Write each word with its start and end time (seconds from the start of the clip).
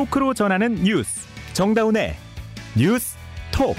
토크로 0.00 0.32
전하는 0.32 0.76
뉴스. 0.82 1.26
정다운의 1.52 2.16
뉴스 2.74 3.16
톡. 3.52 3.76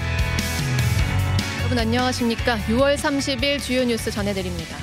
여러분 1.58 1.76
안녕하십니까? 1.76 2.58
6월 2.68 2.96
30일 2.96 3.60
주요 3.60 3.82
뉴스 3.82 4.08
전해드립니다. 4.08 4.76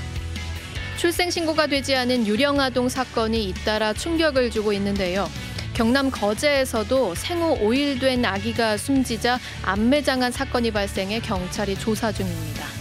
출생신고가 0.97 1.67
되지 1.67 1.95
않은 1.95 2.27
유령아동 2.27 2.89
사건이 2.89 3.45
잇따라 3.45 3.93
충격을 3.93 4.51
주고 4.51 4.73
있는데요. 4.73 5.29
경남 5.75 6.11
거제에서도 6.11 7.15
생후 7.15 7.57
5일 7.59 8.01
된 8.01 8.25
아기가 8.25 8.75
숨지자 8.75 9.39
안매장한 9.63 10.33
사건이 10.33 10.71
발생해 10.71 11.21
경찰이 11.21 11.75
조사 11.75 12.11
중입니다. 12.11 12.78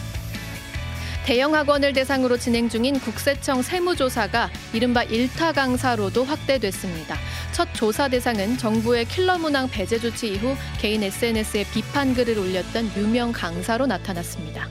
대형 1.29 1.55
학원을 1.55 1.93
대상으로 1.93 2.39
진행 2.39 2.71
중인 2.71 3.01
국세청 3.01 3.61
세무조사가 3.61 4.49
이른바 4.73 5.03
일타 5.03 5.53
강사로도 5.53 6.25
확대됐습니다. 6.25 7.19
첫 7.53 7.69
조사 7.75 8.09
대상은 8.09 8.57
정부의 8.57 9.05
킬러 9.05 9.37
문항 9.37 9.69
배제 9.69 9.99
조치 9.99 10.33
이후 10.33 10.57
개인 10.81 11.03
SNS에 11.03 11.67
비판 11.71 12.15
글을 12.15 12.39
올렸던 12.39 12.93
유명 12.97 13.33
강사로 13.33 13.85
나타났습니다. 13.85 14.71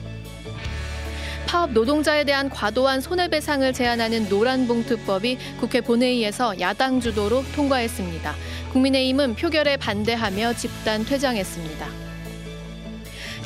파업 1.46 1.70
노동자에 1.70 2.24
대한 2.24 2.50
과도한 2.50 3.02
손해배상을 3.02 3.72
제한하는 3.72 4.28
노란봉투법이 4.28 5.38
국회 5.60 5.80
본회의에서 5.80 6.58
야당 6.58 6.98
주도로 6.98 7.44
통과했습니다. 7.54 8.34
국민의힘은 8.72 9.36
표결에 9.36 9.76
반대하며 9.76 10.54
집단 10.54 11.04
퇴장했습니다. 11.04 12.07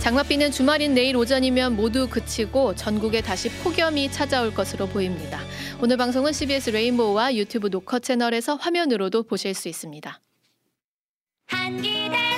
장맛비는 0.02 0.50
주말인 0.50 0.94
내일 0.94 1.16
오전이면 1.16 1.76
모두 1.76 2.08
그치고 2.08 2.74
전국에 2.74 3.20
다시 3.20 3.48
폭염이 3.62 4.10
찾아올 4.10 4.52
것으로 4.52 4.88
보입니다. 4.88 5.38
오늘 5.80 5.96
방송은 5.96 6.32
CBS 6.32 6.70
레인보우와 6.70 7.36
유튜브 7.36 7.68
노커 7.68 8.00
채널에서 8.00 8.56
화면으로도 8.56 9.22
보실 9.22 9.54
수 9.54 9.68
있습니다. 9.68 10.20
한기대 11.46 12.31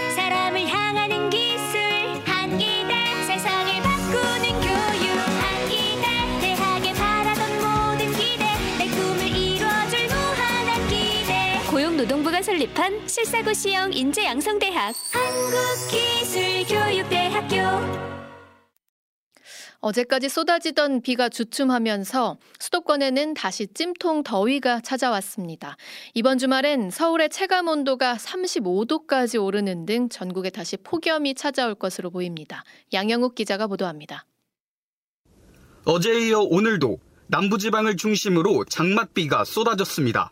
설립한 12.64 13.08
실사고 13.08 13.52
시형 13.52 13.92
인재 13.92 14.24
양성대학 14.24 14.94
한국기술교육대학교 15.12 17.56
어제까지 19.80 20.30
쏟아지던 20.30 21.02
비가 21.02 21.28
주춤하면서 21.28 22.38
수도권에는 22.58 23.34
다시 23.34 23.66
찜통 23.66 24.22
더위가 24.22 24.80
찾아왔습니다. 24.80 25.76
이번 26.14 26.38
주말엔 26.38 26.90
서울의 26.90 27.28
체감 27.28 27.68
온도가 27.68 28.14
35도까지 28.14 29.42
오르는 29.42 29.84
등 29.84 30.08
전국에 30.08 30.48
다시 30.48 30.78
폭염이 30.78 31.34
찾아올 31.34 31.74
것으로 31.74 32.10
보입니다. 32.10 32.64
양영욱 32.94 33.34
기자가 33.34 33.66
보도합니다. 33.66 34.24
어제에 35.84 36.28
이어 36.28 36.40
오늘도 36.40 36.98
남부지방을 37.26 37.98
중심으로 37.98 38.64
장맛비가 38.64 39.44
쏟아졌습니다. 39.44 40.30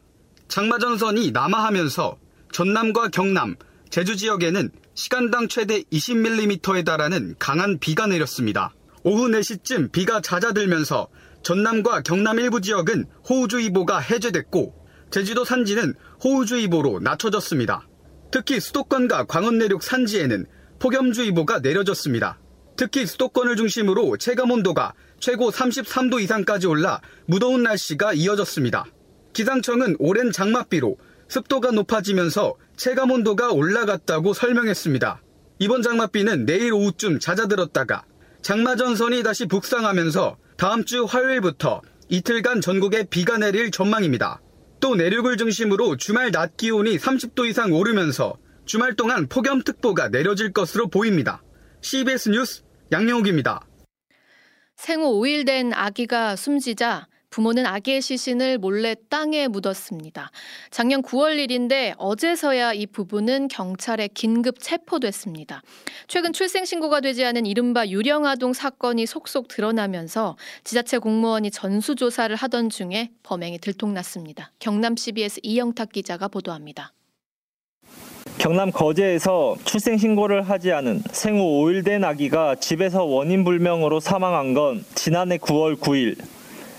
장마전선이 0.48 1.32
남하하면서 1.32 2.21
전남과 2.52 3.08
경남, 3.08 3.56
제주 3.88 4.14
지역에는 4.14 4.70
시간당 4.94 5.48
최대 5.48 5.82
20mm에 5.84 6.84
달하는 6.84 7.34
강한 7.38 7.78
비가 7.78 8.06
내렸습니다. 8.06 8.74
오후 9.04 9.26
4시쯤 9.28 9.90
비가 9.90 10.20
잦아들면서 10.20 11.08
전남과 11.42 12.02
경남 12.02 12.38
일부 12.38 12.60
지역은 12.60 13.06
호우주의보가 13.28 13.98
해제됐고 14.00 14.74
제주도 15.10 15.44
산지는 15.44 15.94
호우주의보로 16.22 17.00
낮춰졌습니다. 17.00 17.88
특히 18.30 18.60
수도권과 18.60 19.24
광원 19.24 19.56
내륙 19.56 19.82
산지에는 19.82 20.44
폭염주의보가 20.78 21.60
내려졌습니다. 21.60 22.38
특히 22.76 23.06
수도권을 23.06 23.56
중심으로 23.56 24.18
체감온도가 24.18 24.92
최고 25.20 25.50
33도 25.50 26.20
이상까지 26.20 26.66
올라 26.66 27.00
무더운 27.26 27.62
날씨가 27.62 28.12
이어졌습니다. 28.12 28.84
기상청은 29.32 29.96
오랜 29.98 30.30
장맛비로 30.30 30.98
습도가 31.32 31.70
높아지면서 31.70 32.56
체감 32.76 33.10
온도가 33.10 33.52
올라갔다고 33.52 34.34
설명했습니다. 34.34 35.22
이번 35.60 35.80
장맛비는 35.80 36.44
내일 36.44 36.74
오후쯤 36.74 37.20
잦아들었다가 37.20 38.04
장마 38.42 38.76
전선이 38.76 39.22
다시 39.22 39.46
북상하면서 39.46 40.36
다음 40.58 40.84
주 40.84 41.04
화요일부터 41.04 41.80
이틀간 42.10 42.60
전국에 42.60 43.04
비가 43.04 43.38
내릴 43.38 43.70
전망입니다. 43.70 44.42
또 44.80 44.94
내륙을 44.94 45.38
중심으로 45.38 45.96
주말 45.96 46.32
낮 46.32 46.58
기온이 46.58 46.98
30도 46.98 47.48
이상 47.48 47.72
오르면서 47.72 48.36
주말 48.66 48.94
동안 48.94 49.26
폭염특보가 49.26 50.08
내려질 50.08 50.52
것으로 50.52 50.88
보입니다. 50.88 51.42
CBS 51.80 52.28
뉴스 52.28 52.62
양영욱입니다. 52.92 53.66
생후 54.76 55.18
5일 55.22 55.46
된 55.46 55.72
아기가 55.72 56.36
숨지자 56.36 57.06
부모는 57.32 57.64
아기의 57.64 58.02
시신을 58.02 58.58
몰래 58.58 58.94
땅에 59.08 59.48
묻었습니다. 59.48 60.30
작년 60.70 61.02
9월 61.02 61.38
일인데 61.38 61.94
어제서야 61.96 62.74
이 62.74 62.86
부부는 62.86 63.48
경찰에 63.48 64.08
긴급 64.08 64.60
체포됐습니다. 64.60 65.62
최근 66.06 66.34
출생 66.34 66.66
신고가 66.66 67.00
되지 67.00 67.24
않은 67.24 67.46
이른바 67.46 67.86
유령아동 67.86 68.52
사건이 68.52 69.06
속속 69.06 69.48
드러나면서 69.48 70.36
지자체 70.62 70.98
공무원이 70.98 71.50
전수조사를 71.50 72.36
하던 72.36 72.68
중에 72.68 73.10
범행이 73.22 73.58
들통났습니다. 73.58 74.52
경남 74.58 74.96
CBS 74.96 75.40
이영탁 75.42 75.90
기자가 75.92 76.28
보도합니다. 76.28 76.92
경남 78.36 78.70
거제에서 78.70 79.56
출생 79.64 79.96
신고를 79.96 80.42
하지 80.42 80.72
않은 80.72 81.02
생후 81.12 81.62
5일 81.62 81.84
된 81.84 82.04
아기가 82.04 82.56
집에서 82.56 83.04
원인 83.04 83.44
불명으로 83.44 84.00
사망한 84.00 84.52
건 84.52 84.84
지난해 84.94 85.38
9월 85.38 85.78
9일 85.78 86.16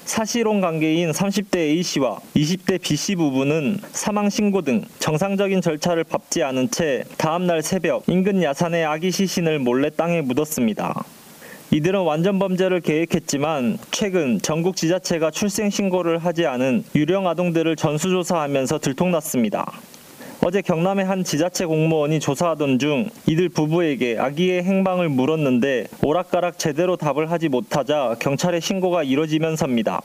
사실혼 0.06 0.62
관계인 0.62 1.12
30대 1.12 1.58
A씨와 1.58 2.20
20대 2.36 2.82
B씨 2.82 3.16
부부는 3.16 3.80
사망 3.92 4.30
신고 4.30 4.62
등 4.62 4.84
정상적인 5.00 5.62
절차를 5.62 6.04
밟지 6.04 6.44
않은 6.44 6.72
채 6.72 7.04
다음날 7.18 7.62
새벽 7.62 8.04
인근 8.08 8.44
야산의 8.44 8.86
아기 8.86 9.12
시신을 9.12 9.60
몰래 9.60 9.90
땅에 9.90 10.22
묻었습니다. 10.22 11.04
이들은 11.72 12.02
완전 12.02 12.38
범죄를 12.38 12.82
계획했지만 12.82 13.80
최근 13.92 14.40
전국 14.42 14.76
지자체가 14.76 15.32
출생 15.32 15.70
신고를 15.70 16.20
하지 16.20 16.46
않은 16.46 16.84
유령 16.94 17.28
아동들을 17.28 17.76
전수조사하면서 17.76 18.80
들통났습니다. 18.80 19.72
어제 20.46 20.62
경남의 20.62 21.06
한 21.06 21.24
지자체 21.24 21.66
공무원이 21.66 22.20
조사하던 22.20 22.78
중 22.78 23.10
이들 23.28 23.48
부부에게 23.48 24.20
아기의 24.20 24.64
행방을 24.64 25.08
물었는데 25.08 25.88
오락가락 26.04 26.60
제대로 26.60 26.98
답을 26.98 27.32
하지 27.32 27.48
못하자 27.48 28.18
경찰에 28.20 28.60
신고가 28.60 29.04
이뤄지면서입니다. 29.04 30.02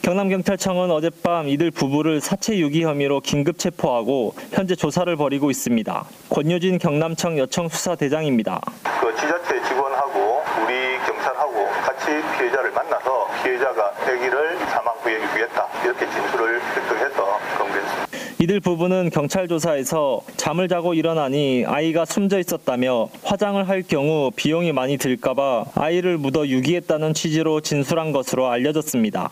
경남경찰청은 0.00 0.90
어젯밤 0.90 1.48
이들 1.48 1.70
부부를 1.70 2.22
사체 2.22 2.58
유기 2.58 2.82
혐의로 2.82 3.20
긴급 3.20 3.58
체포하고 3.58 4.34
현재 4.52 4.74
조사를 4.74 5.14
벌이고 5.16 5.50
있습니다. 5.50 6.04
권유진 6.30 6.78
경남청 6.78 7.38
여청수사대장입니다. 7.38 8.62
그 9.02 9.14
지자체 9.16 9.62
직원하고 9.68 10.42
우리 10.64 10.96
경찰하고 11.06 11.66
같이 11.82 12.06
피해자를 12.38 12.70
만나서 12.72 13.28
피해자가 13.42 13.92
아기를 14.00 14.58
사망 14.60 14.94
후에 15.02 15.22
유기했다 15.22 15.68
이렇게 15.84 16.08
진술을 16.08 16.60
획득해서 16.74 17.38
검거했습니다. 17.58 18.33
이들 18.44 18.60
부부는 18.60 19.08
경찰 19.08 19.48
조사에서 19.48 20.20
잠을 20.36 20.68
자고 20.68 20.92
일어나니 20.92 21.64
아이가 21.66 22.04
숨져 22.04 22.38
있었다며 22.38 23.08
화장을 23.22 23.66
할 23.66 23.82
경우 23.82 24.30
비용이 24.36 24.70
많이 24.70 24.98
들까봐 24.98 25.64
아이를 25.74 26.18
묻어 26.18 26.46
유기했다는 26.46 27.14
취지로 27.14 27.62
진술한 27.62 28.12
것으로 28.12 28.50
알려졌습니다. 28.50 29.30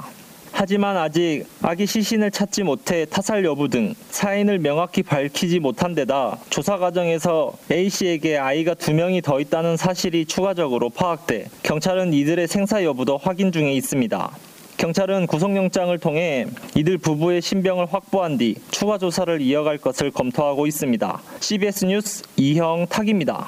하지만 0.51 0.97
아직 0.97 1.45
아기 1.61 1.85
시신을 1.85 2.31
찾지 2.31 2.63
못해 2.63 3.05
타살 3.05 3.45
여부 3.45 3.69
등 3.69 3.95
사인을 4.09 4.61
명확히 4.61 5.03
밝히지 5.03 5.61
못한 5.61 5.95
데다 5.95 6.39
조사 6.49 6.79
과정에서 6.79 7.53
A씨에게 7.71 8.39
아이가 8.39 8.73
두 8.73 8.95
명이 8.95 9.21
더 9.21 9.41
있다는 9.41 9.77
사실이 9.77 10.25
추가적으로 10.25 10.89
파악돼 10.89 11.49
경찰은 11.63 12.15
이들의 12.15 12.49
생사 12.49 12.83
여부도 12.83 13.19
확인 13.19 13.53
중에 13.53 13.75
있습니다. 13.75 14.52
경찰은 14.77 15.27
구속영장을 15.27 15.97
통해 15.99 16.47
이들 16.77 16.99
부부의 16.99 17.41
신병을 17.41 17.93
확보한 17.93 18.39
뒤 18.39 18.57
추가 18.71 18.99
조사를 18.99 19.41
이어갈 19.41 19.79
것을 19.79 20.11
검토하고 20.11 20.67
있습니다. 20.67 21.23
CBS 21.41 21.85
뉴스 21.85 22.25
이형 22.37 22.87
탁입니다. 22.89 23.47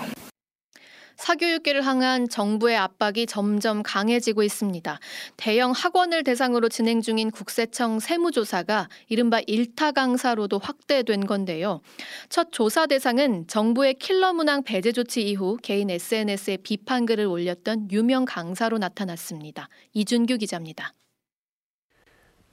사교육계를 1.16 1.86
향한 1.86 2.28
정부의 2.28 2.76
압박이 2.76 3.26
점점 3.26 3.82
강해지고 3.82 4.42
있습니다. 4.42 4.98
대형 5.36 5.72
학원을 5.72 6.24
대상으로 6.24 6.68
진행 6.68 7.00
중인 7.00 7.30
국세청 7.30 8.00
세무조사가 8.00 8.88
이른바 9.08 9.40
일타 9.46 9.92
강사로도 9.92 10.58
확대된 10.58 11.26
건데요. 11.26 11.80
첫 12.28 12.48
조사 12.52 12.86
대상은 12.86 13.46
정부의 13.46 13.94
킬러 13.94 14.32
문항 14.32 14.64
배제 14.64 14.92
조치 14.92 15.22
이후 15.22 15.56
개인 15.62 15.90
SNS에 15.90 16.58
비판글을 16.58 17.26
올렸던 17.26 17.90
유명 17.90 18.24
강사로 18.24 18.78
나타났습니다. 18.78 19.68
이준규 19.92 20.38
기자입니다. 20.38 20.92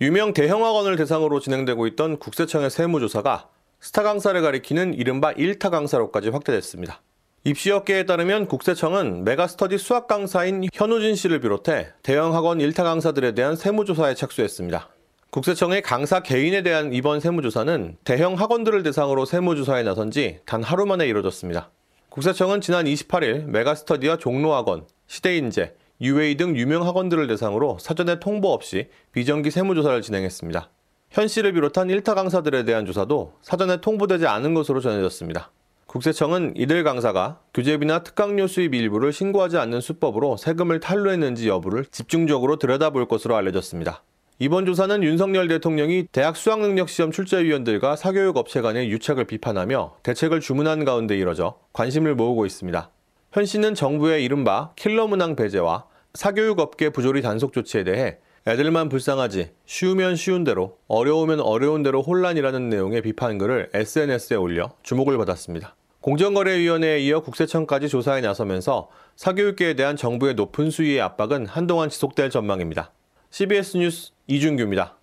유명 0.02 0.34
대형 0.34 0.66
학원을 0.66 0.96
대상으로 0.96 1.40
진행되고 1.40 1.86
있던 1.88 2.18
국세청의 2.18 2.72
세무조사가 2.72 3.50
스타 3.80 4.02
강사를 4.02 4.42
가리키는 4.42 4.96
이른바 4.96 5.32
1타 5.32 5.70
강사로까지 5.70 6.30
확대됐습니다. 6.30 7.02
입시업계에 7.44 8.08
따르면 8.08 8.48
국세청은 8.48 9.24
메가스터디 9.24 9.78
수학 9.78 10.08
강사인 10.08 10.68
현우진 10.74 11.14
씨를 11.14 11.40
비롯해 11.40 11.90
대형 12.02 12.34
학원 12.34 12.58
1타 12.58 12.78
강사들에 12.84 13.34
대한 13.36 13.56
세무조사에 13.56 14.16
착수했습니다. 14.16 14.90
국세청의 15.30 15.84
강사 15.84 16.22
개인에 16.22 16.64
대한 16.64 16.94
이번 16.94 17.20
세무조사는 17.20 17.98
대형 18.04 18.34
학원들을 18.40 18.82
대상으로 18.82 19.26
세무조사에 19.26 19.84
나선 19.84 20.10
지 20.10 20.40
단 20.48 20.64
하루 20.64 20.88
만에 20.88 21.08
이뤄졌습니다. 21.08 21.70
국세청은 22.10 22.62
지난 22.62 22.86
28일 22.86 23.46
메가스터디와 23.46 24.18
종로학원, 24.18 24.88
시대인재, 25.06 25.76
유웨이 26.02 26.36
등 26.36 26.58
유명 26.58 26.86
학원들을 26.88 27.28
대상으로 27.28 27.78
사전에 27.80 28.20
통보 28.20 28.52
없이 28.52 28.88
비정기 29.12 29.52
세무조사를 29.52 30.02
진행했습니다. 30.02 30.70
현 31.12 31.28
씨를 31.28 31.54
비롯한 31.54 31.90
1타 31.90 32.16
강사들에 32.16 32.64
대한 32.66 32.88
조사도 32.88 33.34
사전에 33.44 33.82
통보되지 33.82 34.26
않은 34.26 34.56
것으로 34.56 34.80
전해졌습니다. 34.80 35.52
국세청은 35.86 36.54
이들 36.56 36.84
강사가 36.84 37.42
교재비나 37.54 38.04
특강료 38.04 38.48
수입 38.48 38.74
일부를 38.74 39.14
신고하지 39.14 39.58
않는 39.58 39.82
수법으로 39.82 40.38
세금을 40.38 40.80
탈루했는지 40.80 41.50
여부를 41.50 41.86
집중적으로 41.92 42.56
들여다볼 42.56 43.08
것으로 43.08 43.36
알려졌습니다. 43.36 44.02
이번 44.40 44.66
조사는 44.66 45.04
윤석열 45.04 45.48
대통령이 45.50 46.08
대학 46.12 46.36
수학능력시험 46.36 47.12
출제위원들과 47.12 47.96
사교육 47.96 48.38
업체 48.38 48.62
간의 48.62 48.90
유착을 48.90 49.26
비판하며 49.26 49.98
대책을 50.02 50.40
주문한 50.40 50.84
가운데 50.84 51.16
이뤄져 51.16 51.60
관심을 51.74 52.16
모으고 52.16 52.48
있습니다. 52.48 52.90
현 53.34 53.46
씨는 53.46 53.76
정부의 53.76 54.24
이른바 54.24 54.72
킬러 54.76 55.08
문항 55.08 55.36
배제와 55.36 55.91
사교육 56.14 56.60
업계 56.60 56.90
부조리 56.90 57.22
단속 57.22 57.54
조치에 57.54 57.84
대해 57.84 58.18
애들만 58.46 58.90
불쌍하지 58.90 59.52
쉬우면 59.66 60.16
쉬운 60.16 60.44
대로 60.44 60.78
어려우면 60.88 61.40
어려운 61.40 61.84
대로 61.84 62.02
혼란이라는 62.02 62.70
내용의 62.70 63.02
비판글을 63.04 63.70
SNS에 63.74 64.36
올려 64.36 64.74
주목을 64.84 65.18
받았습니다. 65.18 65.76
공정거래위원회에 66.02 67.00
이어 67.00 67.22
국세청까지 67.22 67.88
조사에 67.88 68.22
나서면서 68.22 68.90
사교육계에 69.16 69.76
대한 69.76 69.96
정부의 69.96 70.34
높은 70.34 70.72
수위의 70.72 71.00
압박은 71.00 71.46
한동안 71.46 71.90
지속될 71.90 72.32
전망입니다. 72.32 72.92
CBS 73.30 73.78
뉴스 73.78 74.12
이준규입니다. 74.28 74.98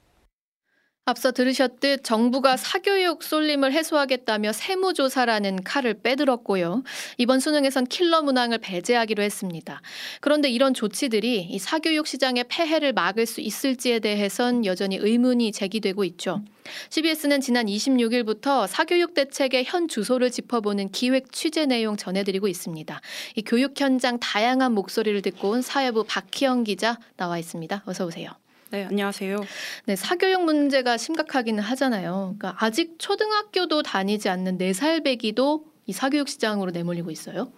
앞서 1.08 1.32
들으셨듯 1.32 2.04
정부가 2.04 2.58
사교육 2.58 3.22
쏠림을 3.22 3.72
해소하겠다며 3.72 4.52
세무조사라는 4.52 5.64
칼을 5.64 5.94
빼들었고요. 5.94 6.82
이번 7.16 7.40
수능에선 7.40 7.86
킬러 7.86 8.20
문항을 8.20 8.58
배제하기로 8.58 9.22
했습니다. 9.22 9.80
그런데 10.20 10.50
이런 10.50 10.74
조치들이 10.74 11.48
이 11.50 11.58
사교육 11.58 12.06
시장의 12.06 12.44
폐해를 12.48 12.92
막을 12.92 13.24
수 13.24 13.40
있을지에 13.40 14.00
대해선 14.00 14.66
여전히 14.66 14.98
의문이 15.00 15.52
제기되고 15.52 16.04
있죠. 16.04 16.42
CBS는 16.90 17.40
지난 17.40 17.64
26일부터 17.64 18.66
사교육 18.66 19.14
대책의 19.14 19.64
현 19.64 19.88
주소를 19.88 20.30
짚어보는 20.30 20.90
기획 20.90 21.32
취재 21.32 21.64
내용 21.64 21.96
전해드리고 21.96 22.48
있습니다. 22.48 23.00
이 23.34 23.42
교육 23.42 23.80
현장 23.80 24.20
다양한 24.20 24.72
목소리를 24.72 25.22
듣고 25.22 25.50
온 25.52 25.62
사회부 25.62 26.04
박희영 26.04 26.64
기자 26.64 26.98
나와 27.16 27.38
있습니다. 27.38 27.84
어서 27.86 28.04
오세요. 28.04 28.32
네, 28.70 28.84
안녕하세요. 28.84 29.38
네, 29.86 29.96
사교육 29.96 30.44
문제가 30.44 30.98
심각하기는 30.98 31.62
하잖아요. 31.62 32.34
그러니까 32.38 32.54
아직 32.62 32.96
초등학교도 32.98 33.82
다니지 33.82 34.28
않는 34.28 34.58
4살 34.58 35.02
배기도 35.04 35.64
이 35.86 35.92
사교육 35.92 36.28
시장으로 36.28 36.70
내몰리고 36.70 37.10
있어요. 37.10 37.50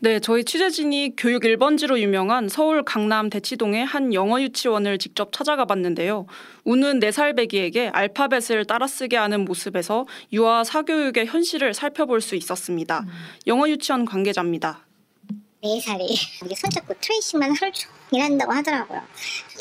네, 0.00 0.20
저희 0.20 0.44
취재진이 0.44 1.14
교육 1.16 1.44
1번지로 1.44 1.98
유명한 1.98 2.50
서울 2.50 2.82
강남 2.82 3.30
대치동의 3.30 3.86
한 3.86 4.12
영어 4.12 4.42
유치원을 4.42 4.98
직접 4.98 5.32
찾아가 5.32 5.64
봤는데요. 5.64 6.26
우는 6.64 7.00
4살 7.00 7.34
배기에게 7.34 7.88
알파벳을 7.88 8.66
따라쓰게 8.66 9.16
하는 9.16 9.46
모습에서 9.46 10.06
유아 10.34 10.64
사교육의 10.64 11.28
현실을 11.28 11.72
살펴볼 11.72 12.20
수 12.20 12.36
있었습니다. 12.36 13.06
영어 13.46 13.66
유치원 13.70 14.04
관계자입니다. 14.04 14.87
네 15.62 15.80
살이 15.80 16.06
이게 16.44 16.54
손잡고 16.54 16.94
트레이싱만 17.00 17.54
하루 17.56 17.72
종일 17.72 18.24
한다고 18.24 18.52
하더라고요. 18.52 19.02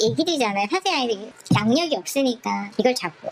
애기들이잖아요. 0.03 0.67
사실 0.69 0.93
아이들이 0.93 1.31
양력이 1.55 1.95
없으니까 1.95 2.71
이걸 2.77 2.93
잡고 2.93 3.27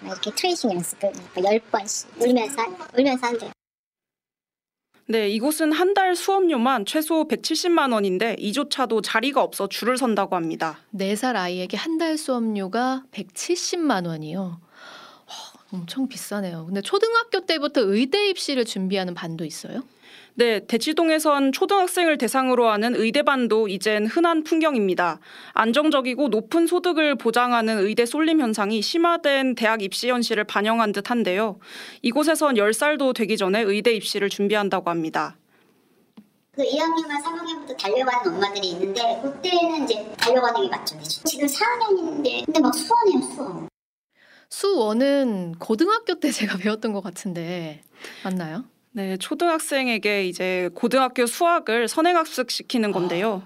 막 0.00 0.10
이렇게 0.12 0.30
트레이싱 0.34 0.72
연습을 0.72 1.12
열 1.44 1.60
번씩 1.70 2.08
울면서 2.20 2.62
한- 2.62 2.76
울면서 2.96 3.26
한대요. 3.26 3.50
네, 5.06 5.28
이곳은 5.28 5.70
한 5.72 5.92
달 5.94 6.16
수업료만 6.16 6.86
최소 6.86 7.28
170만 7.28 7.92
원인데 7.92 8.34
이조차도 8.38 9.02
자리가 9.02 9.42
없어 9.42 9.68
줄을 9.68 9.96
선다고 9.98 10.34
합니다. 10.34 10.80
4살 10.94 11.36
아이에게 11.36 11.76
한 11.76 11.98
달 11.98 12.16
수업료가 12.18 13.04
170만 13.12 14.06
원이요. 14.06 14.60
허, 15.26 15.76
엄청 15.76 16.08
비싸네요. 16.08 16.64
근데 16.66 16.80
초등학교 16.80 17.44
때부터 17.46 17.82
의대 17.82 18.28
입시를 18.30 18.64
준비하는 18.64 19.14
반도 19.14 19.44
있어요? 19.44 19.82
네, 20.36 20.66
대치동에선 20.66 21.52
초등학생을 21.52 22.18
대상으로 22.18 22.68
하는 22.68 22.96
의대반도 22.96 23.68
이젠 23.68 24.04
흔한 24.06 24.42
풍경입니다. 24.42 25.20
안정적이고 25.52 26.26
높은 26.26 26.66
소득을 26.66 27.14
보장하는 27.14 27.78
의대 27.78 28.04
쏠림 28.04 28.40
현상이 28.40 28.82
심화된 28.82 29.54
대학 29.54 29.80
입시 29.80 30.10
현실을 30.10 30.42
반영한 30.42 30.90
듯한데요. 30.90 31.60
이곳에선 32.02 32.56
10살도 32.56 33.14
되기 33.14 33.36
전에 33.36 33.60
의대 33.62 33.92
입시를 33.92 34.28
준비한다고 34.28 34.90
합니다. 34.90 35.36
그 36.56 36.62
2학년만 36.62 37.22
3학년부터 37.22 37.76
달려가는 37.76 38.34
엄마들이 38.34 38.70
있는데 38.70 39.20
그때는 39.22 39.84
이제 39.84 40.04
달려가는 40.16 40.62
게 40.62 40.68
맞죠. 40.68 40.98
지금 41.24 41.46
4학년인데 41.46 42.44
근데 42.44 42.60
막 42.60 42.74
수원해요 42.74 43.20
수원. 43.34 43.68
수원은 44.50 45.54
고등학교 45.60 46.18
때 46.18 46.30
제가 46.32 46.58
배웠던 46.58 46.92
것 46.92 47.02
같은데 47.02 47.82
맞나요? 48.24 48.64
네, 48.96 49.16
초등학생에게 49.16 50.24
이제 50.28 50.70
고등학교 50.72 51.26
수학을 51.26 51.88
선행학습 51.88 52.48
시키는 52.48 52.92
건데요. 52.92 53.42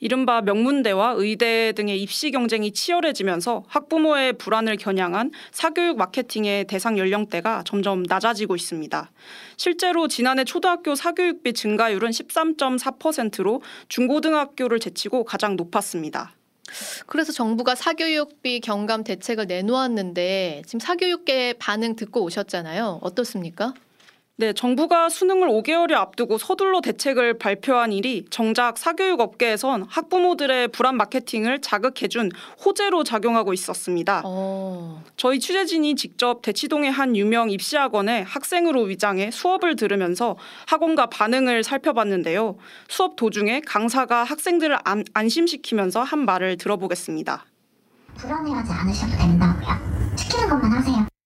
이른바 0.00 0.42
명문대와 0.42 1.14
의대 1.18 1.70
등의 1.76 2.02
입시 2.02 2.32
경쟁이 2.32 2.72
치열해지면서 2.72 3.62
학부모의 3.68 4.32
불안을 4.32 4.76
겨냥한 4.76 5.30
사교육 5.52 5.98
마케팅의 5.98 6.64
대상 6.66 6.98
연령대가 6.98 7.62
점점 7.64 8.02
낮아지고 8.02 8.56
있습니다. 8.56 9.12
실제로 9.56 10.08
지난해 10.08 10.42
초등학교 10.42 10.96
사교육비 10.96 11.52
증가율은 11.52 12.10
13.4%로 12.10 13.62
중고등학교를 13.88 14.80
제치고 14.80 15.22
가장 15.22 15.54
높았습니다. 15.54 16.32
그래서 17.06 17.32
정부가 17.32 17.76
사교육비 17.76 18.58
경감 18.62 19.04
대책을 19.04 19.46
내놓았는데 19.46 20.62
지금 20.66 20.80
사교육계 20.80 21.54
반응 21.60 21.94
듣고 21.94 22.24
오셨잖아요. 22.24 22.98
어떻습니까? 23.00 23.74
네, 24.40 24.52
정부가 24.52 25.08
수능을 25.08 25.48
5개월여 25.48 25.94
앞두고 25.94 26.38
서둘러 26.38 26.80
대책을 26.80 27.38
발표한 27.38 27.92
일이 27.92 28.24
정작 28.30 28.78
사교육 28.78 29.18
업계에선 29.18 29.84
학부모들의 29.88 30.68
불안 30.68 30.96
마케팅을 30.96 31.60
자극해준 31.60 32.30
호재로 32.64 33.02
작용하고 33.02 33.52
있었습니다. 33.52 34.22
어, 34.24 35.02
저희 35.16 35.40
취재진이 35.40 35.96
직접 35.96 36.40
대치동의 36.40 36.92
한 36.92 37.16
유명 37.16 37.50
입시학원에 37.50 38.22
학생으로 38.22 38.82
위장해 38.82 39.32
수업을 39.32 39.74
들으면서 39.74 40.36
학원과 40.68 41.06
반응을 41.06 41.64
살펴봤는데요. 41.64 42.58
수업 42.88 43.16
도중에 43.16 43.62
강사가 43.66 44.22
학생들을 44.22 44.78
안, 44.84 45.02
안심시키면서 45.14 46.04
한 46.04 46.24
말을 46.24 46.58
들어보겠습니다. 46.58 47.44
불안해하지 48.18 48.70
않으셔도 48.70 49.16
된다고요. 49.16 50.16
시키는 50.16 50.48
것만 50.48 50.72
하세요. 50.74 51.17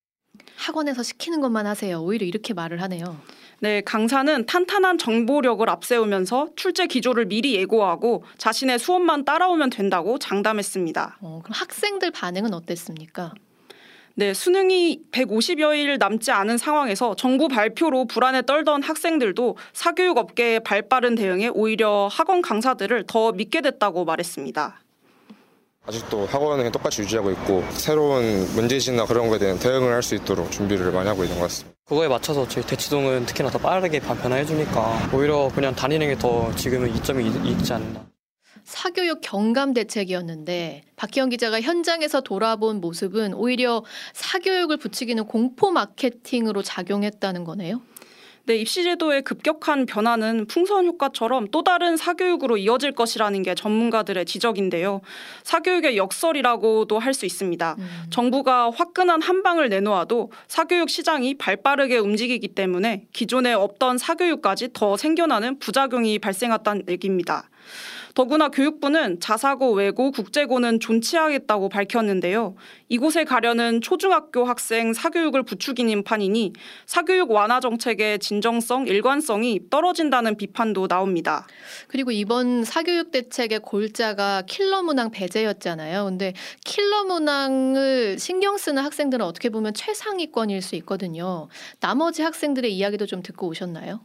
학원에서 0.62 1.02
시키는 1.02 1.40
것만 1.40 1.66
하세요. 1.66 2.00
오히려 2.00 2.24
이렇게 2.24 2.54
말을 2.54 2.80
하네요. 2.82 3.20
네, 3.58 3.80
강사는 3.80 4.46
탄탄한 4.46 4.98
정보력을 4.98 5.68
앞세우면서 5.68 6.50
출제 6.56 6.86
기조를 6.86 7.26
미리 7.26 7.54
예고하고 7.54 8.24
자신의 8.38 8.78
수업만 8.78 9.24
따라오면 9.24 9.70
된다고 9.70 10.18
장담했습니다. 10.18 11.18
어, 11.20 11.40
그럼 11.42 11.54
학생들 11.54 12.10
반응은 12.12 12.54
어땠습니까? 12.54 13.34
네, 14.14 14.34
수능이 14.34 15.04
150여일 15.10 15.98
남지 15.98 16.30
않은 16.30 16.58
상황에서 16.58 17.14
정부 17.16 17.48
발표로 17.48 18.04
불안에 18.06 18.42
떨던 18.42 18.82
학생들도 18.82 19.56
사교육 19.72 20.18
업계의 20.18 20.60
발빠른 20.60 21.14
대응에 21.14 21.48
오히려 21.48 22.08
학원 22.10 22.42
강사들을 22.42 23.04
더 23.06 23.32
믿게 23.32 23.62
됐다고 23.62 24.04
말했습니다. 24.04 24.80
아직도 25.86 26.26
학원은 26.26 26.70
똑같이 26.70 27.02
유지하고 27.02 27.30
있고 27.32 27.64
새로운 27.72 28.46
문제지나 28.54 29.04
그런 29.06 29.28
거에 29.28 29.38
대한 29.38 29.58
대응을 29.58 29.92
할 29.92 30.02
수 30.02 30.14
있도록 30.14 30.50
준비를 30.52 30.92
많이 30.92 31.08
하고 31.08 31.24
있는 31.24 31.36
것 31.38 31.44
같습니다. 31.44 31.76
그거에 31.84 32.06
맞춰서 32.08 32.46
저희 32.48 32.64
대치동은 32.64 33.26
특히나 33.26 33.50
더 33.50 33.58
빠르게 33.58 33.98
변화해주니까 34.00 35.10
오히려 35.12 35.50
그냥 35.54 35.74
다니는 35.74 36.06
게 36.08 36.16
더 36.18 36.54
지금은 36.54 36.94
이점이 36.94 37.26
있- 37.26 37.46
있지 37.46 37.72
않나. 37.72 38.06
사교육 38.64 39.20
경감 39.22 39.74
대책이었는데 39.74 40.84
박희영 40.94 41.30
기자가 41.30 41.60
현장에서 41.60 42.20
돌아본 42.20 42.80
모습은 42.80 43.34
오히려 43.34 43.82
사교육을 44.14 44.76
부추기는 44.76 45.24
공포 45.26 45.72
마케팅으로 45.72 46.62
작용했다는 46.62 47.42
거네요. 47.42 47.80
네, 48.44 48.56
입시 48.56 48.82
제도의 48.82 49.22
급격한 49.22 49.86
변화는 49.86 50.46
풍선 50.46 50.84
효과처럼 50.86 51.48
또 51.52 51.62
다른 51.62 51.96
사교육으로 51.96 52.56
이어질 52.56 52.90
것이라는 52.90 53.40
게 53.44 53.54
전문가들의 53.54 54.24
지적인데요. 54.26 55.00
사교육의 55.44 55.96
역설이라고도 55.96 56.98
할 56.98 57.12
수 57.12 57.26
있습니다. 57.26 57.76
음. 57.78 58.04
정부가 58.08 58.70
화끈한 58.70 59.20
한 59.20 59.42
방을 59.42 59.68
내놓아도 59.68 60.32
사교육 60.48 60.88
시장이 60.88 61.34
발빠르게 61.34 61.98
움직이기 61.98 62.48
때문에 62.48 63.04
기존에 63.12 63.52
없던 63.52 63.98
사교육까지 63.98 64.70
더 64.72 64.96
생겨나는 64.96 65.58
부작용이 65.58 66.18
발생했다는 66.18 66.84
얘기입니다. 66.88 67.50
더구나 68.14 68.48
교육부는 68.48 69.20
자사고, 69.20 69.72
외고, 69.72 70.10
국제고는 70.10 70.80
존치하겠다고 70.80 71.68
밝혔는데요. 71.68 72.54
이곳에 72.88 73.24
가려는 73.24 73.80
초중학교 73.80 74.44
학생 74.44 74.92
사교육을 74.92 75.44
부추기는 75.44 76.04
판이니 76.04 76.52
사교육 76.86 77.30
완화 77.30 77.60
정책의 77.60 78.18
진정성, 78.18 78.86
일관성이 78.86 79.60
떨어진다는 79.70 80.36
비판도 80.36 80.88
나옵니다. 80.88 81.46
그리고 81.88 82.10
이번 82.10 82.64
사교육 82.64 83.10
대책의 83.10 83.60
골자가 83.60 84.42
킬러 84.46 84.82
문항 84.82 85.10
배제였잖아요. 85.10 86.04
근데 86.04 86.34
킬러 86.64 87.04
문항을 87.04 88.18
신경 88.18 88.58
쓰는 88.58 88.82
학생들은 88.82 89.24
어떻게 89.24 89.48
보면 89.48 89.72
최상위권일 89.74 90.60
수 90.60 90.76
있거든요. 90.76 91.48
나머지 91.80 92.22
학생들의 92.22 92.72
이야기도 92.74 93.06
좀 93.06 93.22
듣고 93.22 93.48
오셨나요? 93.48 94.00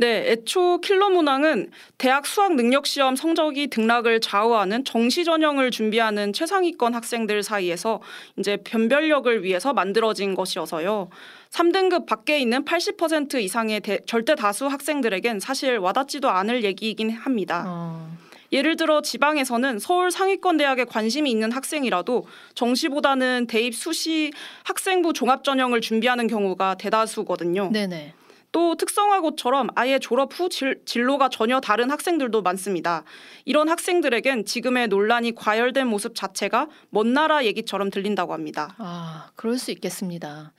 네, 0.00 0.30
애초 0.30 0.80
킬러 0.80 1.10
문항은 1.10 1.72
대학 1.98 2.24
수학 2.24 2.54
능력 2.54 2.86
시험 2.86 3.16
성적이 3.16 3.66
등락을 3.66 4.20
좌우하는 4.20 4.82
정시 4.86 5.26
전형을 5.26 5.70
준비하는 5.70 6.32
최상위권 6.32 6.94
학생들 6.94 7.42
사이에서 7.42 8.00
이제 8.38 8.56
변별력을 8.64 9.44
위해서 9.44 9.74
만들어진 9.74 10.34
것이어서요. 10.34 11.10
3등급 11.50 12.06
밖에 12.06 12.40
있는 12.40 12.64
80% 12.64 13.42
이상의 13.42 13.80
대, 13.80 13.98
절대 14.06 14.34
다수 14.34 14.68
학생들에겐 14.68 15.38
사실 15.38 15.76
와닿지도 15.76 16.30
않을 16.30 16.64
얘기이긴 16.64 17.10
합니다. 17.10 17.64
어. 17.66 18.16
예를 18.52 18.76
들어 18.76 19.02
지방에서는 19.02 19.78
서울 19.80 20.10
상위권 20.10 20.56
대학에 20.56 20.84
관심이 20.84 21.30
있는 21.30 21.52
학생이라도 21.52 22.26
정시보다는 22.54 23.48
대입 23.48 23.74
수시 23.74 24.32
학생부 24.64 25.12
종합 25.12 25.44
전형을 25.44 25.82
준비하는 25.82 26.26
경우가 26.26 26.76
대다수거든요. 26.76 27.68
네네. 27.70 28.14
또 28.52 28.74
특성화고처럼 28.74 29.68
아예 29.74 29.98
졸업 29.98 30.38
후 30.38 30.48
질, 30.48 30.80
진로가 30.84 31.28
전혀 31.28 31.60
다른 31.60 31.90
학생들도 31.90 32.42
많습니다. 32.42 33.04
이런 33.44 33.68
학생들에겐 33.68 34.44
지금의 34.44 34.88
논란이 34.88 35.34
과열된 35.34 35.86
모습 35.86 36.14
자체가 36.14 36.68
먼 36.90 37.12
나라 37.12 37.44
얘기처럼 37.44 37.90
들린다고 37.90 38.32
합니다. 38.32 38.74
아, 38.78 39.30
그럴 39.36 39.58
수 39.58 39.70
있겠습니다. 39.70 40.52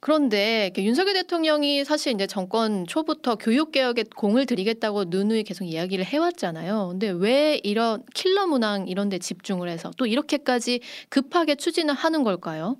그런데 0.00 0.72
윤석열 0.76 1.14
대통령이 1.14 1.84
사실 1.84 2.12
이제 2.12 2.26
정권 2.26 2.86
초부터 2.86 3.36
교육 3.36 3.72
개혁에 3.72 4.04
공을 4.16 4.46
들이겠다고 4.46 5.04
누누이 5.08 5.44
계속 5.44 5.64
이야기를 5.64 6.04
해왔잖아요. 6.04 6.88
근데 6.90 7.10
왜 7.10 7.60
이런 7.62 8.02
킬러 8.14 8.46
문항 8.46 8.88
이런 8.88 9.08
데 9.08 9.18
집중을 9.18 9.68
해서 9.68 9.90
또 9.96 10.06
이렇게까지 10.06 10.80
급하게 11.08 11.54
추진을 11.54 11.94
하는 11.94 12.24
걸까요? 12.24 12.76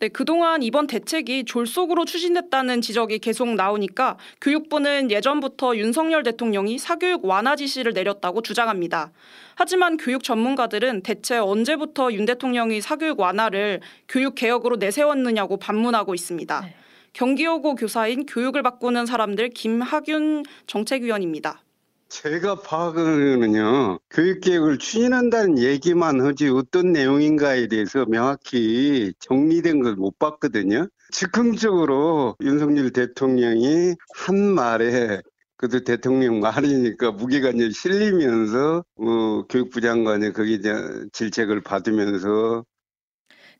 네, 0.00 0.06
그동안 0.08 0.62
이번 0.62 0.86
대책이 0.86 1.44
졸속으로 1.44 2.04
추진됐다는 2.04 2.80
지적이 2.82 3.18
계속 3.18 3.48
나오니까 3.54 4.16
교육부는 4.40 5.10
예전부터 5.10 5.76
윤석열 5.76 6.22
대통령이 6.22 6.78
사교육 6.78 7.24
완화 7.24 7.56
지시를 7.56 7.92
내렸다고 7.94 8.42
주장합니다. 8.42 9.10
하지만 9.56 9.96
교육 9.96 10.22
전문가들은 10.22 11.02
대체 11.02 11.38
언제부터 11.38 12.12
윤 12.12 12.26
대통령이 12.26 12.80
사교육 12.80 13.18
완화를 13.18 13.80
교육 14.08 14.36
개혁으로 14.36 14.76
내세웠느냐고 14.76 15.56
반문하고 15.56 16.14
있습니다. 16.14 16.60
네. 16.60 16.74
경기여고 17.12 17.74
교사인 17.74 18.24
교육을 18.24 18.62
바꾸는 18.62 19.04
사람들 19.04 19.50
김학윤 19.50 20.44
정책위원입니다. 20.68 21.60
제가 22.08 22.62
파악하는요, 22.62 23.98
교육개혁을 24.10 24.78
추진한다는 24.78 25.58
얘기만 25.58 26.20
하지 26.22 26.48
어떤 26.48 26.92
내용인가에 26.92 27.68
대해서 27.68 28.06
명확히 28.06 29.12
정리된 29.20 29.82
걸 29.82 29.94
못 29.96 30.18
봤거든요. 30.18 30.88
즉흥적으로 31.12 32.36
윤석열 32.40 32.92
대통령이 32.92 33.94
한 34.14 34.36
말에 34.54 35.20
그도 35.56 35.84
대통령 35.84 36.40
말이니까 36.40 37.12
무게가 37.12 37.50
이제 37.50 37.70
실리면서 37.70 38.84
어, 38.96 39.46
교육부 39.48 39.80
장관이 39.80 40.32
거기 40.32 40.54
이제 40.54 40.72
질책을 41.12 41.62
받으면서 41.62 42.64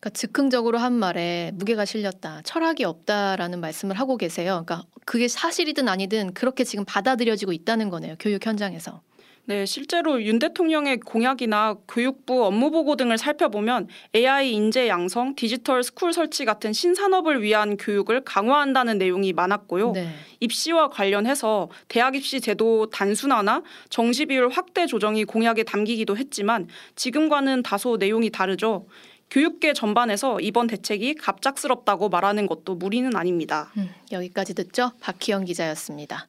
그러니까 0.01 0.11
즉흥적으로 0.11 0.79
한 0.79 0.93
말에 0.93 1.51
무게가 1.55 1.85
실렸다, 1.85 2.43
철학이 2.45 2.85
없다라는 2.85 3.61
말씀을 3.61 3.99
하고 3.99 4.17
계세요. 4.17 4.63
그러니까 4.65 4.87
그게 5.05 5.27
사실이든 5.27 5.89
아니든 5.89 6.35
그렇게 6.35 6.65
지금 6.65 6.85
받아들여지고 6.85 7.53
있다는 7.53 7.91
거네요. 7.91 8.15
교육 8.21 8.47
현장에서. 8.47 9.03
네, 9.49 9.65
실제로 9.65 10.23
윤 10.23 10.39
대통령의 10.39 11.01
공약이나 11.01 11.77
교육부 11.89 12.45
업무 12.45 12.71
보고 12.71 12.97
등을 12.97 13.17
살펴보면 13.17 13.89
AI 14.15 14.53
인재 14.53 14.89
양성, 14.89 15.35
디지털 15.37 15.83
스쿨 15.83 16.13
설치 16.13 16.45
같은 16.45 16.75
신산업을 16.75 17.43
위한 17.43 17.79
교육을 17.79 18.25
강화한다는 18.25 18.99
내용이 18.99 19.33
많았고요. 19.33 19.93
네. 19.93 20.11
입시와 20.41 20.91
관련해서 20.91 21.71
대학 21.89 22.15
입시 22.15 22.43
제도 22.43 22.91
단순화나 22.91 23.63
정시 23.89 24.27
비율 24.27 24.51
확대 24.51 24.85
조정이 24.85 25.25
공약에 25.25 25.63
담기기도 25.63 26.19
했지만 26.19 26.69
지금과는 26.95 27.63
다소 27.63 27.97
내용이 27.97 28.29
다르죠. 28.29 28.87
교육계 29.31 29.73
전반에서 29.73 30.41
이번 30.41 30.67
대책이 30.67 31.15
갑작스럽다고 31.15 32.09
말하는 32.09 32.47
것도 32.47 32.75
무리는 32.75 33.15
아닙니다. 33.15 33.71
음, 33.77 33.91
여기까지 34.13 34.55
듣죠. 34.55 34.93
박희영 35.01 35.45
기자였습니다. 35.45 36.29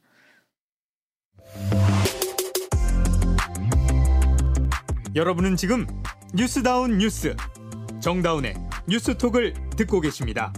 여러분은 5.15 5.55
지금 5.55 5.87
뉴스다운 6.33 6.97
뉴스 6.99 7.35
정다운의 7.99 8.53
뉴스톡을 8.87 9.53
듣고 9.75 10.01
계십니다. 10.01 10.53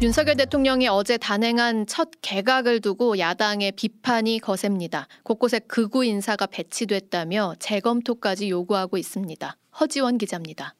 윤석열 0.00 0.36
대통령이 0.36 0.88
어제 0.88 1.16
단행한 1.16 1.86
첫 1.86 2.10
개각을 2.22 2.80
두고 2.80 3.18
야당의 3.18 3.72
비판이 3.72 4.40
거셉니다. 4.40 5.06
곳곳에 5.22 5.60
극우 5.60 6.04
인사가 6.04 6.46
배치됐다며 6.46 7.54
재검토까지 7.60 8.50
요구하고 8.50 8.98
있습니다. 8.98 9.56
허지원 9.78 10.18
기자입니다. 10.18 10.74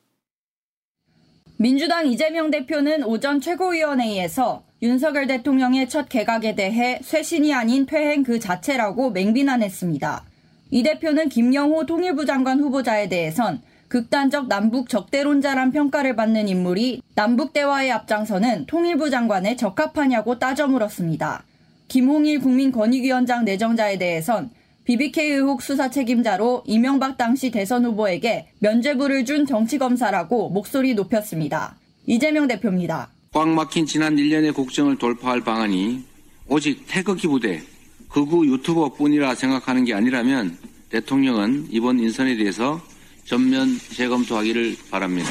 민주당 1.57 2.07
이재명 2.07 2.51
대표는 2.51 3.05
오전 3.05 3.41
최고위원회의에서 3.41 4.65
윤석열 4.83 5.29
대통령의 5.29 5.89
첫 5.89 6.09
개각에 6.09 6.55
대해 6.55 6.99
쇄신이 7.03 7.55
아닌 7.55 7.87
퇴행 7.87 8.25
그 8.25 8.41
자체라고 8.41 9.11
맹비난했습니다. 9.11 10.25
이 10.73 10.83
대표는 10.83 11.29
김영호 11.29 11.87
통일부 11.87 12.27
장관 12.27 12.59
후보자에 12.61 13.09
대해선 13.09 13.63
극단적 13.89 14.49
남북 14.49 14.89
적대론자란 14.89 15.71
평가를 15.71 16.17
받는 16.17 16.49
인물이 16.49 17.03
남북 17.15 17.53
대화에 17.53 17.91
앞장서는 17.91 18.67
통일부 18.67 19.11
장관에 19.11 19.55
적합하냐고 19.55 20.39
따져 20.39 20.67
물었습니다. 20.67 21.45
김홍일 21.89 22.41
국민권익위원장 22.41 23.45
내정자에 23.45 23.99
대해선 23.99 24.51
BBK 24.93 25.31
의혹 25.31 25.63
수사 25.63 25.89
책임자로 25.89 26.65
이명박 26.67 27.17
당시 27.17 27.51
대선 27.51 27.87
후보에게 27.87 28.49
면죄부를 28.59 29.25
준 29.25 29.47
정치검사라고 29.47 30.51
목소리 30.51 30.93
높였습니다. 30.93 31.79
이재명 32.05 32.47
대표입니다. 32.47 33.09
꽉 33.33 33.49
막힌 33.49 33.87
지난 33.87 34.17
1년의 34.17 34.55
국정을 34.55 34.99
돌파할 34.99 35.41
방안이 35.41 36.05
오직 36.47 36.85
태극기 36.87 37.27
부대, 37.27 37.63
극우 38.11 38.45
유튜버뿐이라 38.45 39.35
생각하는 39.35 39.87
게 39.87 39.95
아니라면 39.95 40.59
대통령은 40.91 41.69
이번 41.71 41.99
인선에 41.99 42.37
대해서 42.37 42.79
전면 43.25 43.69
재검토하기를 43.95 44.77
바랍니다. 44.91 45.31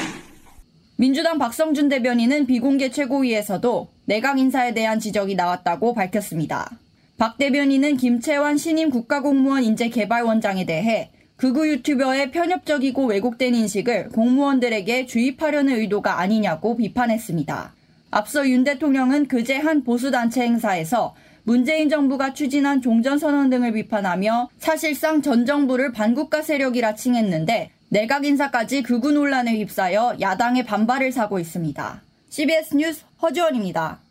민주당 0.96 1.38
박성준 1.38 1.88
대변인은 1.88 2.46
비공개 2.46 2.90
최고위에서도 2.90 3.88
내각 4.06 4.40
인사에 4.40 4.74
대한 4.74 4.98
지적이 4.98 5.36
나왔다고 5.36 5.94
밝혔습니다. 5.94 6.81
박 7.22 7.38
대변인은 7.38 7.98
김채환 7.98 8.58
신임 8.58 8.90
국가공무원 8.90 9.62
인재개발원장에 9.62 10.66
대해 10.66 11.12
극우 11.36 11.68
유튜버의 11.68 12.32
편협적이고 12.32 13.06
왜곡된 13.06 13.54
인식을 13.54 14.08
공무원들에게 14.08 15.06
주입하려는 15.06 15.76
의도가 15.76 16.18
아니냐고 16.18 16.76
비판했습니다. 16.76 17.74
앞서 18.10 18.48
윤 18.48 18.64
대통령은 18.64 19.28
그제 19.28 19.56
한 19.56 19.84
보수단체 19.84 20.42
행사에서 20.42 21.14
문재인 21.44 21.88
정부가 21.88 22.34
추진한 22.34 22.82
종전선언 22.82 23.50
등을 23.50 23.72
비판하며 23.74 24.50
사실상 24.58 25.22
전 25.22 25.46
정부를 25.46 25.92
반국가 25.92 26.42
세력이라 26.42 26.96
칭했는데 26.96 27.70
내각 27.90 28.24
인사까지 28.24 28.82
극우 28.82 29.12
논란에 29.12 29.58
휩싸여 29.58 30.16
야당의 30.20 30.64
반발을 30.64 31.12
사고 31.12 31.38
있습니다. 31.38 32.02
CBS 32.30 32.74
뉴스 32.74 33.04
허지원입니다. 33.22 34.01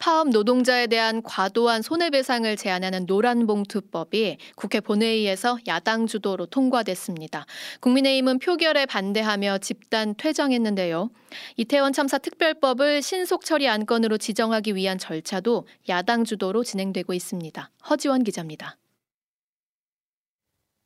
파업 0.00 0.30
노동자에 0.30 0.86
대한 0.86 1.22
과도한 1.22 1.82
손해배상을 1.82 2.56
제한하는 2.56 3.04
노란봉투법이 3.04 4.38
국회 4.56 4.80
본회의에서 4.80 5.58
야당 5.66 6.06
주도로 6.06 6.46
통과됐습니다. 6.46 7.44
국민의힘은 7.80 8.38
표결에 8.38 8.86
반대하며 8.86 9.58
집단 9.58 10.14
퇴장했는데요. 10.16 11.10
이태원 11.58 11.92
참사 11.92 12.16
특별법을 12.16 13.02
신속 13.02 13.44
처리 13.44 13.68
안건으로 13.68 14.16
지정하기 14.16 14.74
위한 14.74 14.96
절차도 14.96 15.66
야당 15.90 16.24
주도로 16.24 16.64
진행되고 16.64 17.12
있습니다. 17.12 17.70
허지원 17.90 18.24
기자입니다. 18.24 18.78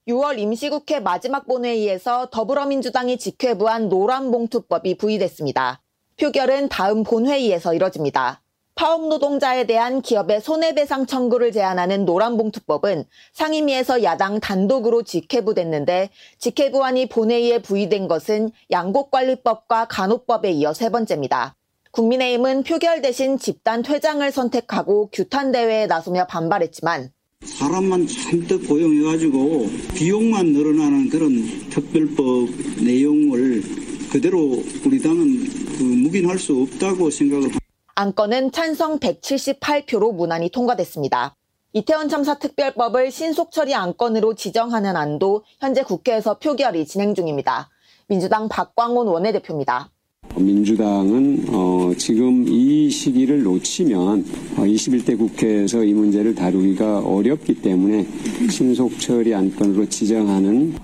6월 0.09 0.38
임시국회 0.40 0.99
마지막 0.99 1.47
본회의에서 1.47 2.30
더불어민주당이 2.33 3.18
직회부한 3.18 3.88
노란봉투법이 3.88 4.97
부의됐습니다. 4.97 5.80
표결은 6.18 6.68
다음 6.68 7.04
본회의에서 7.04 7.75
이뤄집니다. 7.75 8.43
파업 8.76 9.06
노동자에 9.06 9.66
대한 9.66 10.02
기업의 10.02 10.40
손해배상 10.40 11.06
청구를 11.06 11.52
제한하는 11.52 12.04
노란봉투법은 12.04 13.04
상임위에서 13.32 14.02
야당 14.02 14.40
단독으로 14.40 15.04
직회부됐는데 15.04 16.10
직회부안이 16.38 17.08
본회의에 17.08 17.62
부의된 17.62 18.08
것은 18.08 18.50
양곡관리법과 18.72 19.86
간호법에 19.86 20.50
이어 20.50 20.72
세 20.74 20.90
번째입니다. 20.90 21.54
국민의힘은 21.92 22.64
표결 22.64 23.00
대신 23.00 23.38
집단 23.38 23.82
퇴장을 23.82 24.28
선택하고 24.32 25.10
규탄 25.12 25.52
대회에 25.52 25.86
나서며 25.86 26.26
반발했지만 26.26 27.10
사람만 27.44 28.08
잔뜩 28.08 28.66
고용해가지고 28.66 29.68
비용만 29.94 30.46
늘어나는 30.46 31.10
그런 31.10 31.30
특별법 31.70 32.48
내용을 32.84 33.62
그대로 34.10 34.62
우리 34.84 35.00
당은 35.00 35.44
그 35.78 35.82
묵인할 35.84 36.38
수 36.38 36.62
없다고 36.62 37.10
생각을 37.10 37.44
합니다. 37.44 37.63
안건은 37.96 38.50
찬성 38.50 38.98
178표로 38.98 40.12
무난히 40.12 40.48
통과됐습니다. 40.50 41.36
이태원 41.74 42.08
참사 42.08 42.40
특별법을 42.40 43.12
신속 43.12 43.52
처리 43.52 43.72
안건으로 43.72 44.34
지정하는 44.34 44.96
안도 44.96 45.44
현재 45.60 45.84
국회에서 45.84 46.38
표결이 46.40 46.86
진행 46.86 47.14
중입니다. 47.14 47.70
민주당 48.08 48.48
박광온 48.48 49.06
원내대표입니다. 49.06 49.90
민주당은 50.36 51.46
어, 51.50 51.92
지금 51.96 52.48
이 52.48 52.90
시기를 52.90 53.44
놓치면 53.44 54.24
어, 54.56 54.62
21대 54.62 55.16
국회에서 55.16 55.84
이 55.84 55.94
문제를 55.94 56.34
다루기가 56.34 56.98
어렵기 56.98 57.62
때문에 57.62 58.08
신속 58.50 58.98
처리 58.98 59.32
안건으로 59.32 59.88
지정하는 59.88 60.74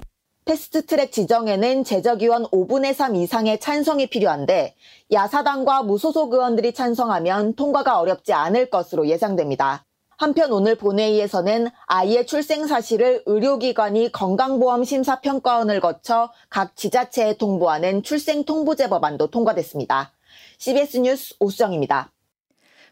패스트트랙 0.50 1.12
지정에는 1.12 1.84
제적의원 1.84 2.46
5분의 2.46 2.92
3 2.92 3.14
이상의 3.14 3.60
찬성이 3.60 4.08
필요한데 4.08 4.74
야사당과 5.12 5.84
무소속 5.84 6.32
의원들이 6.32 6.74
찬성하면 6.74 7.54
통과가 7.54 8.00
어렵지 8.00 8.32
않을 8.32 8.68
것으로 8.68 9.06
예상됩니다. 9.06 9.84
한편 10.18 10.50
오늘 10.50 10.74
본회의에서는 10.74 11.68
아이의 11.86 12.26
출생 12.26 12.66
사실을 12.66 13.22
의료기관이 13.26 14.10
건강보험심사평가원을 14.10 15.78
거쳐 15.78 16.32
각 16.48 16.74
지자체에 16.74 17.36
통보하는 17.36 18.02
출생통보제 18.02 18.88
법안도 18.88 19.28
통과됐습니다. 19.28 20.10
CBS 20.58 20.96
뉴스 20.96 21.34
오수정입니다. 21.38 22.10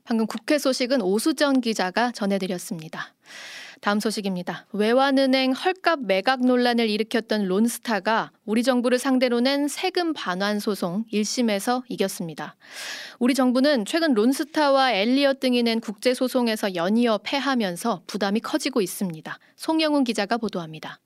방금 0.05 0.29
국회 0.29 0.59
소식은 0.59 1.03
오수정 1.03 1.61
기자가 1.61 2.13
전해드렸습니다. 2.13 3.15
다음 3.81 4.01
소식입니다. 4.01 4.67
외환은행 4.73 5.53
헐값 5.53 6.01
매각 6.01 6.45
논란을 6.45 6.89
일으켰던 6.89 7.47
론스타가 7.47 8.33
우리 8.45 8.63
정부를 8.63 8.99
상대로 8.99 9.41
낸 9.41 9.69
세금 9.69 10.13
반환 10.13 10.59
소송 10.59 11.05
1심에서 11.13 11.83
이겼습니다. 11.89 12.57
우리 13.19 13.35
정부는 13.35 13.85
최근 13.85 14.15
론스타와 14.15 14.93
엘리엇 14.93 15.41
등이 15.41 15.63
낸 15.63 15.81
국제 15.81 16.15
소송에서 16.15 16.75
연이어 16.75 17.21
패하면서 17.23 18.03
부담이 18.07 18.41
커지고 18.41 18.81
있습니다. 18.81 19.39
송영훈 19.57 20.05
기자가 20.05 20.39
보도합니다. 20.39 21.01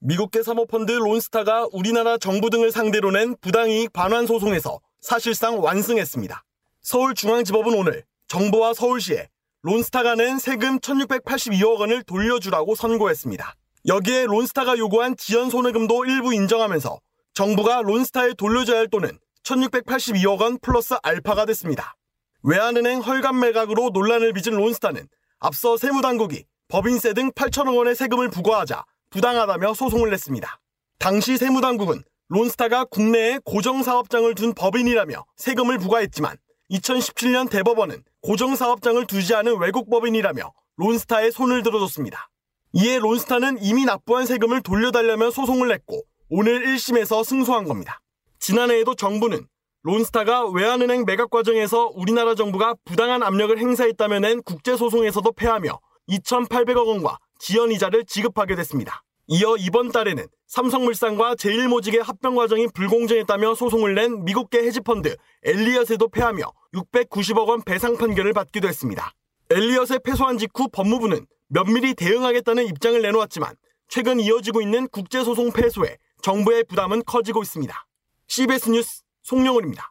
미국계 0.00 0.42
사모펀드 0.42 0.92
론스타가 0.92 1.68
우리나라 1.72 2.18
정부 2.18 2.50
등을 2.50 2.70
상대로 2.70 3.10
낸 3.10 3.36
부당이익 3.40 3.92
반환 3.92 4.26
소송에서 4.26 4.80
사실상 5.00 5.62
완승했습니다. 5.62 6.44
서울중앙지법은 6.82 7.74
오늘 7.74 8.04
정부와 8.28 8.74
서울시에 8.74 9.28
론스타가 9.66 10.14
낸 10.14 10.38
세금 10.38 10.78
1682억 10.78 11.80
원을 11.80 12.02
돌려주라고 12.02 12.74
선고했습니다. 12.74 13.54
여기에 13.86 14.26
론스타가 14.26 14.76
요구한 14.76 15.16
지연 15.16 15.48
손해금도 15.48 16.04
일부 16.04 16.34
인정하면서 16.34 17.00
정부가 17.32 17.80
론스타에 17.80 18.34
돌려줘야 18.34 18.80
할 18.80 18.88
돈은 18.88 19.18
1682억 19.42 20.42
원 20.42 20.58
플러스 20.58 20.96
알파가 21.02 21.46
됐습니다. 21.46 21.96
외환은행 22.42 23.00
헐값 23.00 23.36
매각으로 23.36 23.88
논란을 23.88 24.34
빚은 24.34 24.54
론스타는 24.54 25.08
앞서 25.38 25.78
세무당국이 25.78 26.44
법인세 26.68 27.14
등 27.14 27.32
8천억 27.32 27.74
원의 27.78 27.94
세금을 27.94 28.28
부과하자 28.28 28.84
부당하다며 29.08 29.72
소송을 29.72 30.10
냈습니다. 30.10 30.60
당시 30.98 31.38
세무당국은 31.38 32.04
론스타가 32.28 32.84
국내에 32.84 33.38
고정사업장을 33.46 34.34
둔 34.34 34.52
법인이라며 34.52 35.24
세금을 35.36 35.78
부과했지만 35.78 36.36
2017년 36.70 37.48
대법원은 37.50 38.04
고정사업장을 38.24 39.06
두지 39.06 39.34
않은 39.34 39.58
외국 39.58 39.90
법인이라며 39.90 40.50
론스타에 40.76 41.30
손을 41.30 41.62
들어줬습니다. 41.62 42.30
이에 42.72 42.98
론스타는 42.98 43.58
이미 43.62 43.84
납부한 43.84 44.24
세금을 44.24 44.62
돌려달라며 44.62 45.30
소송을 45.30 45.68
냈고 45.68 46.02
오늘 46.30 46.64
1심에서 46.64 47.22
승소한 47.22 47.64
겁니다. 47.64 48.00
지난해에도 48.38 48.94
정부는 48.94 49.46
론스타가 49.82 50.46
외환은행 50.46 51.04
매각 51.04 51.28
과정에서 51.28 51.92
우리나라 51.94 52.34
정부가 52.34 52.74
부당한 52.86 53.22
압력을 53.22 53.58
행사했다며 53.58 54.20
낸 54.20 54.42
국제소송에서도 54.42 55.30
패하며 55.32 55.78
2,800억 56.08 56.86
원과 56.86 57.18
지연 57.38 57.72
이자를 57.72 58.06
지급하게 58.06 58.56
됐습니다. 58.56 59.02
이어 59.26 59.56
이번 59.56 59.90
달에는 59.90 60.26
삼성물산과 60.48 61.36
제일모직의 61.36 62.02
합병 62.02 62.34
과정이 62.34 62.66
불공정했다며 62.68 63.54
소송을 63.54 63.94
낸 63.94 64.24
미국계 64.24 64.58
헤지펀드 64.58 65.16
엘리엇에도 65.42 66.08
패하며 66.08 66.44
690억 66.74 67.48
원 67.48 67.62
배상 67.62 67.96
판결을 67.96 68.34
받기도 68.34 68.68
했습니다. 68.68 69.12
엘리엇에 69.50 70.00
패소한 70.04 70.36
직후 70.36 70.68
법무부는 70.68 71.26
면밀히 71.48 71.94
대응하겠다는 71.94 72.66
입장을 72.66 73.00
내놓았지만 73.00 73.54
최근 73.88 74.20
이어지고 74.20 74.60
있는 74.60 74.88
국제소송 74.88 75.52
패소에 75.52 75.96
정부의 76.20 76.64
부담은 76.64 77.02
커지고 77.04 77.42
있습니다. 77.42 77.86
CBS 78.28 78.70
뉴스 78.70 79.02
송영훈입니다. 79.22 79.90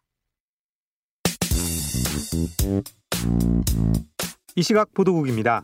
이 4.56 4.62
시각 4.62 4.93
보도국입니다. 4.93 5.63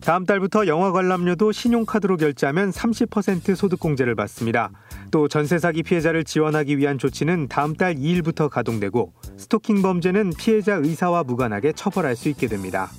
다음 0.00 0.24
달부터 0.24 0.66
영화 0.66 0.92
관람료도 0.92 1.52
신용카드로 1.52 2.16
결제하면 2.16 2.70
30% 2.70 3.54
소득공제를 3.54 4.14
받습니다. 4.14 4.70
또 5.10 5.28
전세 5.28 5.58
사기 5.58 5.82
피해자를 5.82 6.24
지원하기 6.24 6.78
위한 6.78 6.98
조치는 6.98 7.48
다음 7.48 7.74
달 7.74 7.94
2일부터 7.94 8.48
가동되고 8.48 9.12
스토킹 9.36 9.82
범죄는 9.82 10.32
피해자 10.38 10.76
의사와 10.76 11.24
무관하게 11.24 11.72
처벌할 11.72 12.16
수 12.16 12.28
있게 12.30 12.46
됩니다. 12.46 12.90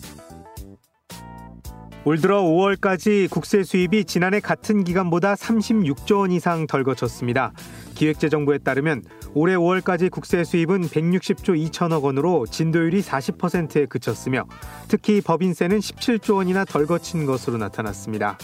올 2.04 2.20
들어 2.20 2.42
5월까지 2.42 3.30
국세 3.30 3.62
수입이 3.62 4.06
지난해 4.06 4.40
같은 4.40 4.84
기간보다 4.84 5.36
36조 5.36 6.22
원 6.22 6.32
이상 6.32 6.66
덜 6.66 6.84
거쳤습니다. 6.84 7.54
기획재정부에 7.94 8.58
따르면 8.58 9.04
올해 9.36 9.56
5월까지 9.56 10.10
국세 10.10 10.44
수입은 10.44 10.82
160조 10.88 11.70
2천억 11.70 12.02
원으로 12.02 12.48
진도율이 12.48 13.04
40%에 13.04 13.86
그쳤으며 13.86 14.48
특히 14.88 15.22
법인세는 15.22 15.78
17조 15.78 16.38
원이나 16.38 16.66
덜 16.66 16.88
거친 16.88 17.28
것으로 17.28 17.58
나타났습니다. 17.60 18.40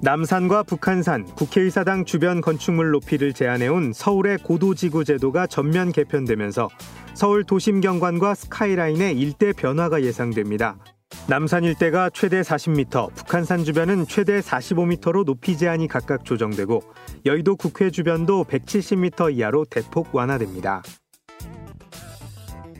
남산과 0.00 0.62
북한산, 0.62 1.26
국회의사당 1.26 2.06
주변 2.06 2.40
건축물 2.40 2.90
높이를 2.90 3.34
제한해온 3.34 3.92
서울의 3.92 4.38
고도지구 4.38 5.04
제도가 5.04 5.46
전면 5.46 5.92
개편되면서 5.92 6.70
서울 7.12 7.44
도심 7.44 7.82
경관과 7.82 8.34
스카이라인의 8.34 9.18
일대 9.18 9.52
변화가 9.52 10.02
예상됩니다. 10.02 10.78
남산 11.28 11.64
일대가 11.64 12.08
최대 12.08 12.40
40m, 12.40 13.12
북한산 13.14 13.64
주변은 13.64 14.06
최대 14.06 14.38
45m로 14.38 15.24
높이 15.24 15.56
제한이 15.58 15.88
각각 15.88 16.24
조정되고 16.24 16.82
여의도 17.24 17.56
국회 17.56 17.90
주변도 17.90 18.44
170m 18.44 19.34
이하로 19.34 19.64
대폭 19.64 20.14
완화됩니다. 20.14 20.82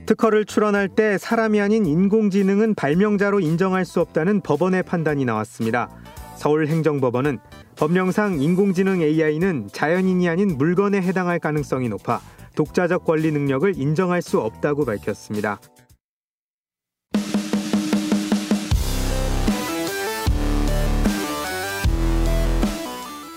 특허를 0.07 0.45
출원할 0.45 0.89
때 0.89 1.19
사람이 1.19 1.61
아닌 1.61 1.87
인공지능은 1.87 2.77
발명자로 2.77 3.41
인정할 3.41 3.85
수 3.85 4.01
없다는 4.01 4.43
법원의 4.43 4.85
판단이 4.85 5.25
나왔습니다. 5.25 5.91
서울행정법원은 6.37 7.41
법령상 7.77 8.41
인공지능 8.41 9.03
AI는 9.03 9.71
자연인이 9.73 10.29
아닌 10.29 10.57
물건에 10.57 11.03
해당할 11.03 11.41
가능성이 11.41 11.89
높아 11.89 12.21
독자적 12.55 13.05
권리 13.05 13.33
능력을 13.33 13.77
인정할 13.77 14.23
수 14.23 14.39
없다고 14.39 14.85
밝혔습니다. 14.85 15.59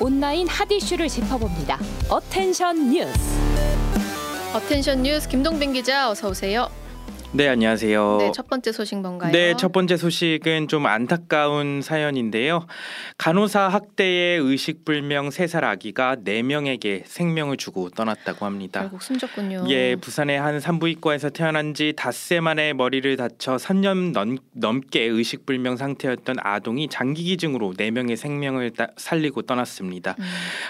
온라인 0.02 0.48
핫 0.48 0.72
이슈를 0.72 1.10
짚어봅니다. 1.10 1.78
Attention 2.08 2.90
뉴스. 2.90 3.12
Attention 4.54 5.04
뉴스 5.04 5.28
김동빈 5.28 5.74
기자 5.74 6.10
어서 6.10 6.30
오세요. 6.30 6.70
네, 7.32 7.48
안녕하세요. 7.48 8.18
네, 8.20 8.32
첫 8.34 8.48
번째 8.48 8.72
소식 8.72 8.98
뭔가요? 8.98 9.32
네, 9.32 9.54
첫 9.56 9.72
번째 9.72 9.98
소식은 9.98 10.68
좀 10.68 10.88
안타까운 10.88 11.84
사연인데요. 11.84 12.66
간호사 13.20 13.68
학대의 13.68 14.40
의식불명 14.40 15.30
3살 15.30 15.64
아기가 15.64 16.16
4명에게 16.16 17.04
생명을 17.06 17.58
주고 17.58 17.92
떠났다고 17.92 18.48
합니다. 18.48 18.82
결국 18.82 19.04
숨졌군요. 19.04 19.66
예, 19.70 19.96
부산의 19.96 20.40
한 20.40 20.60
산부인과에서 20.60 21.30
태어난 21.30 21.76
지 21.76 21.94
닷새 21.96 22.40
만에 22.40 22.74
머리를 22.74 23.16
다쳐 23.16 23.58
3년 23.58 24.12
넘, 24.12 24.38
넘게 24.54 25.04
의식불명 25.04 25.78
상태였던 25.78 26.38
아동이 26.42 26.88
장기 26.90 27.24
기증으로 27.26 27.76
4명의 27.78 28.16
생명을 28.16 28.72
따, 28.72 28.88
살리고 28.98 29.44
떠났습니다. 29.44 30.16
음. 30.18 30.24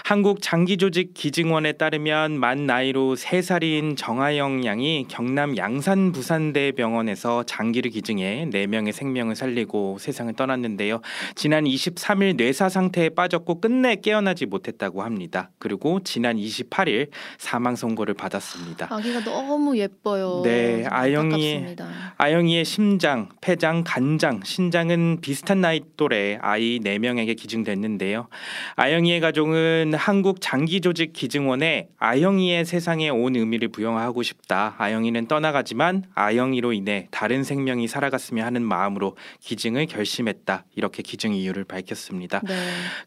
한국 0.04 0.42
장기조직 0.42 1.14
기증원에 1.14 1.72
따르면 1.72 2.38
만 2.38 2.66
나이로 2.66 3.14
3살인 3.14 3.96
정하영 3.96 4.66
양이 4.66 5.06
경남 5.08 5.56
양산 5.56 6.12
부산 6.12 6.49
대 6.52 6.72
병원에서 6.72 7.44
장기를 7.44 7.90
기증해 7.90 8.48
4명의 8.52 8.92
생명을 8.92 9.34
살리고 9.34 9.98
세상을 9.98 10.32
떠났는데요. 10.34 11.00
지난 11.34 11.64
23일 11.64 12.36
뇌사 12.36 12.68
상태에 12.68 13.10
빠졌고 13.10 13.60
끝내 13.60 13.96
깨어나지 13.96 14.46
못했다고 14.46 15.02
합니다. 15.02 15.50
그리고 15.58 16.00
지난 16.02 16.36
28일 16.36 17.10
사망 17.38 17.76
선고를 17.76 18.14
받았습니다. 18.14 18.88
아기가 18.90 19.22
너무 19.24 19.76
예뻐요. 19.78 20.42
네, 20.44 20.84
아영이의. 20.88 21.76
아영이의 22.16 22.64
심장, 22.64 23.28
폐장, 23.40 23.84
간장, 23.84 24.40
신장은 24.44 25.18
비슷한 25.20 25.60
나이 25.60 25.80
또래 25.96 26.38
아이 26.40 26.78
4명에게 26.80 27.36
기증됐는데요. 27.36 28.28
아영이의 28.76 29.20
가족은 29.20 29.92
한국 29.94 30.40
장기 30.40 30.80
조직 30.80 31.12
기증원에 31.12 31.88
아영이의 31.98 32.64
세상에 32.64 33.08
온 33.10 33.36
의미를 33.36 33.68
부여하고 33.68 34.22
싶다. 34.22 34.74
아영이는 34.78 35.26
떠나가지만 35.26 36.04
아영 36.14 36.39
이로 36.54 36.72
인해 36.72 37.06
다른 37.10 37.44
생명이 37.44 37.86
살아갔으면 37.86 38.44
하는 38.44 38.62
마음으로 38.62 39.16
기증을 39.40 39.86
결심했다. 39.86 40.64
이렇게 40.74 41.02
기증 41.02 41.34
이유를 41.34 41.64
밝혔습니다. 41.64 42.40
네. 42.46 42.54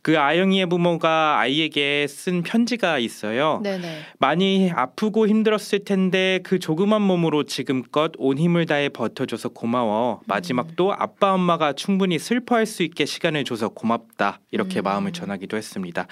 그 0.01 0.19
아영이의 0.19 0.67
부모가 0.67 1.39
아이에게 1.39 2.07
쓴 2.07 2.43
편지가 2.43 2.99
있어요. 2.99 3.59
네네. 3.63 4.01
많이 4.19 4.71
아프고 4.73 5.27
힘들었을 5.27 5.83
텐데 5.85 6.39
그 6.43 6.59
조그만 6.59 7.01
몸으로 7.01 7.43
지금껏 7.43 8.11
온 8.17 8.37
힘을 8.37 8.65
다해 8.67 8.89
버텨줘서 8.89 9.49
고마워. 9.49 10.21
마지막도 10.25 10.93
아빠 10.93 11.33
엄마가 11.33 11.73
충분히 11.73 12.19
슬퍼할 12.19 12.65
수 12.65 12.83
있게 12.83 13.05
시간을 13.05 13.43
줘서 13.43 13.69
고맙다. 13.69 14.39
이렇게 14.51 14.81
마음을 14.81 15.11
전하기도 15.11 15.57
했습니다. 15.57 16.07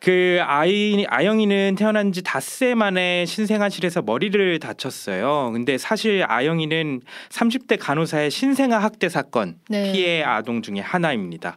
그 0.00 0.40
아이 0.42 1.06
아영이는 1.08 1.76
태어난 1.76 2.12
지 2.12 2.22
닷새 2.22 2.74
만에 2.74 3.26
신생아실에서 3.26 4.02
머리를 4.02 4.58
다쳤어요. 4.58 5.50
근데 5.52 5.78
사실 5.78 6.24
아영 6.26 6.47
이는 6.56 7.00
30대 7.28 7.76
간호사의 7.78 8.30
신생아 8.30 8.78
학대 8.78 9.08
사건 9.08 9.58
네. 9.68 9.92
피해 9.92 10.22
아동 10.22 10.62
중에 10.62 10.80
하나입니다. 10.80 11.56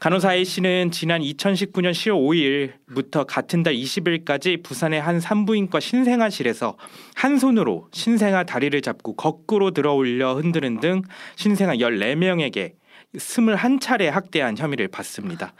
간호사 0.00 0.34
A 0.34 0.44
씨는 0.44 0.90
지난 0.90 1.20
2019년 1.20 1.90
10월 1.90 2.78
5일부터 2.88 3.26
같은 3.26 3.62
달 3.62 3.74
20일까지 3.74 4.62
부산의 4.62 5.00
한 5.00 5.20
산부인과 5.20 5.80
신생아실에서 5.80 6.76
한 7.14 7.38
손으로 7.38 7.88
신생아 7.92 8.44
다리를 8.44 8.80
잡고 8.80 9.16
거꾸로 9.16 9.72
들어 9.72 9.92
올려 9.92 10.34
흔드는 10.34 10.80
등 10.80 11.02
신생아 11.36 11.74
14명에게 11.76 12.77
스물 13.16 13.56
한 13.56 13.80
차례 13.80 14.08
학대한 14.08 14.56
혐의를 14.56 14.88
받습니다. 14.88 15.54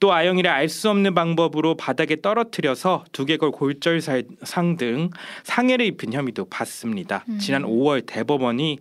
또 0.00 0.12
아영이를 0.12 0.50
알 0.50 0.68
수 0.68 0.88
없는 0.88 1.14
방법으로 1.14 1.76
바닥에 1.76 2.20
떨어뜨려서 2.20 3.04
두개골 3.12 3.50
골절상 3.52 4.76
등 4.78 5.10
상해를 5.42 5.84
입힌 5.84 6.12
혐의도 6.12 6.46
받습니다. 6.46 7.24
음. 7.28 7.38
지난 7.38 7.62
5월 7.62 8.04
대법원이 8.06 8.78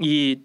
이 0.00 0.36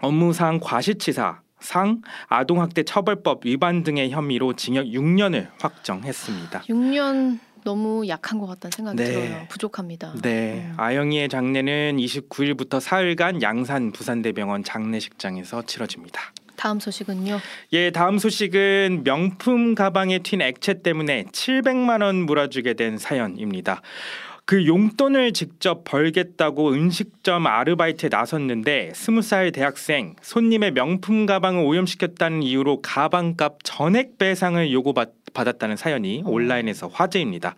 업무상 0.00 0.58
과실치사 0.60 1.42
상 1.60 2.00
아동학대 2.28 2.82
처벌법 2.82 3.46
위반 3.46 3.84
등의 3.84 4.10
혐의로 4.10 4.54
징역 4.54 4.86
6년을 4.86 5.48
확정했습니다. 5.60 6.62
6년 6.62 7.38
너무 7.64 8.06
약한 8.08 8.38
것 8.38 8.46
같다는 8.46 8.72
생각이 8.72 8.96
네. 8.96 9.04
들어요. 9.04 9.46
부족합니다. 9.48 10.14
네, 10.22 10.70
아영이의 10.76 11.28
장례는 11.28 11.96
29일부터 11.96 12.80
사흘간 12.80 13.42
양산 13.42 13.92
부산대병원 13.92 14.64
장례식장에서 14.64 15.62
치러집니다. 15.62 16.32
다음 16.56 16.78
소식은요. 16.78 17.38
예, 17.72 17.90
다음 17.90 18.18
소식은 18.18 19.02
명품 19.04 19.74
가방에 19.74 20.18
튄 20.20 20.42
액체 20.42 20.80
때문에 20.82 21.24
700만 21.32 22.02
원 22.02 22.16
물어주게 22.24 22.74
된 22.74 22.98
사연입니다. 22.98 23.82
그 24.52 24.66
용돈을 24.66 25.32
직접 25.32 25.82
벌겠다고 25.82 26.72
음식점 26.72 27.46
아르바이트에 27.46 28.10
나섰는데 28.12 28.92
스무 28.94 29.22
살 29.22 29.50
대학생 29.50 30.14
손님의 30.20 30.72
명품 30.72 31.24
가방을 31.24 31.64
오염시켰다는 31.64 32.42
이유로 32.42 32.82
가방값 32.82 33.60
전액 33.64 34.18
배상을 34.18 34.70
요구받았다는 34.70 35.76
사연이 35.76 36.22
온라인에서 36.26 36.88
화제입니다. 36.88 37.54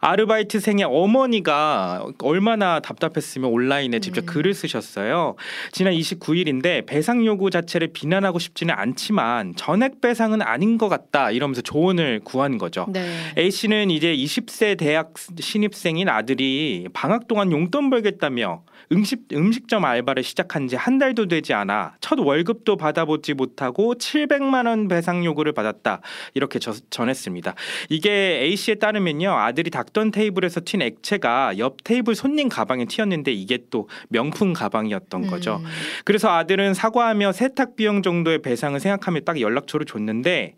아르바이트생의 0.00 0.84
어머니가 0.84 2.06
얼마나 2.22 2.80
답답했으면 2.80 3.50
온라인에 3.50 4.00
직접 4.00 4.26
글을 4.26 4.52
쓰셨어요. 4.52 5.36
지난 5.72 5.94
29일인데 5.94 6.84
배상 6.84 7.24
요구 7.24 7.48
자체를 7.48 7.94
비난하고 7.94 8.38
싶지는 8.38 8.74
않지만 8.76 9.54
전액 9.56 10.02
배상은 10.02 10.42
아닌 10.42 10.76
것 10.76 10.90
같다 10.90 11.30
이러면서 11.30 11.62
조언을 11.62 12.20
구한 12.24 12.58
거죠. 12.58 12.84
네. 12.90 13.08
A 13.38 13.50
씨는 13.50 13.90
이제 13.90 14.14
20세 14.14 14.76
대학 14.76 15.14
신입생인 15.40 16.10
아들 16.10 16.25
이 16.40 16.88
방학 16.92 17.28
동안 17.28 17.52
용돈 17.52 17.90
벌겠다며 17.90 18.62
음식, 18.92 19.20
음식점 19.32 19.84
알바를 19.84 20.22
시작한 20.22 20.68
지 20.68 20.76
한 20.76 20.98
달도 20.98 21.26
되지 21.26 21.54
않아 21.54 21.96
첫 22.00 22.18
월급도 22.18 22.76
받아보지 22.76 23.34
못하고 23.34 23.94
700만 23.94 24.66
원 24.66 24.88
배상 24.88 25.24
요구를 25.24 25.52
받았다 25.52 26.00
이렇게 26.34 26.58
저- 26.58 26.74
전했습니다. 26.90 27.54
이게 27.88 28.10
A 28.42 28.56
씨에 28.56 28.74
따르면요 28.76 29.30
아들이 29.32 29.70
닦던 29.70 30.10
테이블에서 30.12 30.60
튄 30.60 30.82
액체가 30.82 31.58
옆 31.58 31.82
테이블 31.84 32.14
손님 32.14 32.48
가방에 32.48 32.84
튀었는데 32.84 33.32
이게 33.32 33.58
또 33.70 33.88
명품 34.08 34.52
가방이었던 34.52 35.26
거죠. 35.28 35.60
그래서 36.04 36.28
아들은 36.30 36.74
사과하며 36.74 37.32
세탁 37.32 37.76
비용 37.76 38.02
정도의 38.02 38.42
배상을 38.42 38.78
생각하며 38.78 39.20
딱 39.20 39.40
연락처를 39.40 39.86
줬는데 39.86 40.54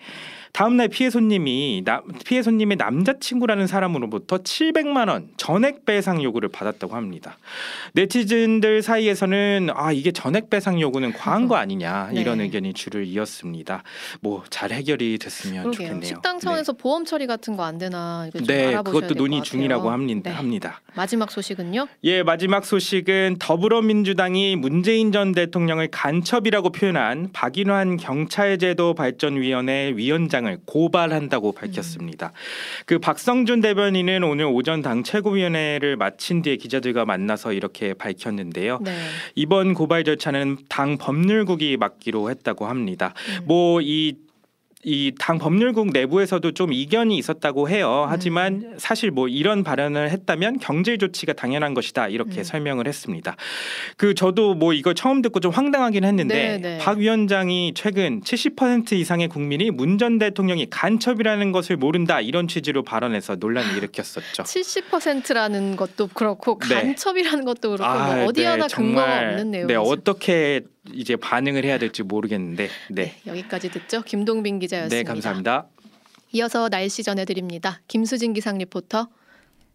다음날 0.52 0.88
피해 0.88 1.10
손님이 1.10 1.82
나, 1.84 2.02
피해 2.24 2.42
손님의 2.42 2.76
남자친구라는 2.78 3.66
사람으로부터 3.66 4.38
700만 4.38 5.08
원 5.08 5.28
전액 5.36 5.84
배상 5.84 6.22
요구를 6.22 6.48
받았다고 6.48 6.94
합니다. 6.96 7.36
네티즌들 7.94 8.82
사이에서는 8.82 9.68
아 9.74 9.92
이게 9.92 10.12
전액 10.12 10.50
배상 10.50 10.80
요구는 10.80 11.12
과한 11.12 11.48
거 11.48 11.56
아니냐 11.56 12.10
네. 12.12 12.20
이런 12.20 12.40
의견이 12.40 12.72
줄을 12.74 13.06
이었습니다. 13.06 13.82
뭐 14.20 14.44
잘 14.50 14.70
해결이 14.72 15.18
됐으면 15.18 15.64
그러게요. 15.64 15.86
좋겠네요. 15.88 16.06
식당 16.06 16.38
차원에서 16.40 16.72
보험 16.72 17.04
처리 17.04 17.26
같은 17.26 17.56
거 17.56 17.62
안 17.68 17.76
되나 17.76 18.28
네, 18.46 18.74
그것도 18.82 19.14
논의. 19.14 19.42
중이라고 19.42 19.90
합니다. 19.90 20.30
네. 20.30 20.36
합니다. 20.36 20.80
마지막 20.94 21.30
소식은요. 21.30 21.86
예, 22.04 22.22
마지막 22.22 22.64
소식은 22.64 23.36
더불어민주당이 23.38 24.56
문재인 24.56 25.12
전 25.12 25.32
대통령을 25.32 25.88
간첩이라고 25.90 26.70
표현한 26.70 27.30
박인환 27.32 27.98
경찰제도 27.98 28.94
발전위원회 28.94 29.92
위원장 29.96 30.37
을 30.46 30.58
고발한다고 30.64 31.52
밝혔습니다. 31.52 32.32
그 32.86 32.98
박성준 32.98 33.60
대변인은 33.60 34.22
오늘 34.22 34.46
오전 34.46 34.82
당 34.82 35.02
최고위원회를 35.02 35.96
마친 35.96 36.42
뒤에 36.42 36.56
기자들과 36.56 37.04
만나서 37.04 37.52
이렇게 37.52 37.94
밝혔는데요. 37.94 38.78
네. 38.82 38.92
이번 39.34 39.74
고발 39.74 40.04
절차는 40.04 40.58
당 40.68 40.98
법률국이 40.98 41.76
맡기로 41.76 42.30
했다고 42.30 42.66
합니다. 42.66 43.14
뭐이 43.44 44.27
이 44.84 45.12
당 45.18 45.38
법률국 45.38 45.90
내부에서도 45.92 46.52
좀 46.52 46.72
이견이 46.72 47.16
있었다고 47.18 47.68
해요. 47.68 48.06
하지만 48.08 48.74
사실 48.78 49.10
뭐 49.10 49.26
이런 49.26 49.64
발언을 49.64 50.10
했다면 50.10 50.60
경질 50.60 50.98
조치가 50.98 51.32
당연한 51.32 51.74
것이다 51.74 52.08
이렇게 52.08 52.44
설명을 52.44 52.86
했습니다. 52.86 53.34
그 53.96 54.14
저도 54.14 54.54
뭐 54.54 54.72
이걸 54.72 54.94
처음 54.94 55.20
듣고 55.22 55.40
좀 55.40 55.50
황당하긴 55.50 56.04
했는데 56.04 56.34
네, 56.34 56.58
네. 56.58 56.78
박 56.78 56.98
위원장이 56.98 57.72
최근 57.74 58.20
70% 58.22 58.92
이상의 58.92 59.28
국민이 59.28 59.70
문 59.70 59.98
전 59.98 60.18
대통령이 60.18 60.70
간첩이라는 60.70 61.50
것을 61.50 61.76
모른다 61.76 62.20
이런 62.20 62.46
취지로 62.46 62.84
발언해서 62.84 63.34
논란을 63.34 63.76
일으켰었죠. 63.78 64.44
70%라는 64.44 65.74
것도 65.74 66.08
그렇고 66.14 66.56
네. 66.68 66.74
간첩이라는 66.74 67.44
것도 67.44 67.70
그렇고 67.70 67.84
아, 67.84 68.14
뭐 68.14 68.26
어디 68.26 68.42
네, 68.42 68.46
하나 68.46 68.68
근거가 68.68 69.20
없는 69.30 69.50
내용. 69.50 69.66
네, 69.66 69.74
어떻게 69.74 70.60
이제 70.92 71.16
반응을 71.16 71.64
해야 71.64 71.78
될지 71.78 72.02
모르겠는데. 72.02 72.68
네. 72.90 73.16
여기까지 73.26 73.70
듣죠. 73.70 74.02
김동빈 74.02 74.58
기자였습니다. 74.58 74.96
네, 74.96 75.02
감사합니다. 75.02 75.66
이어서 76.32 76.68
날씨 76.68 77.02
전해드립니다. 77.02 77.80
김수진 77.88 78.32
기상 78.32 78.58
리포터. 78.58 79.08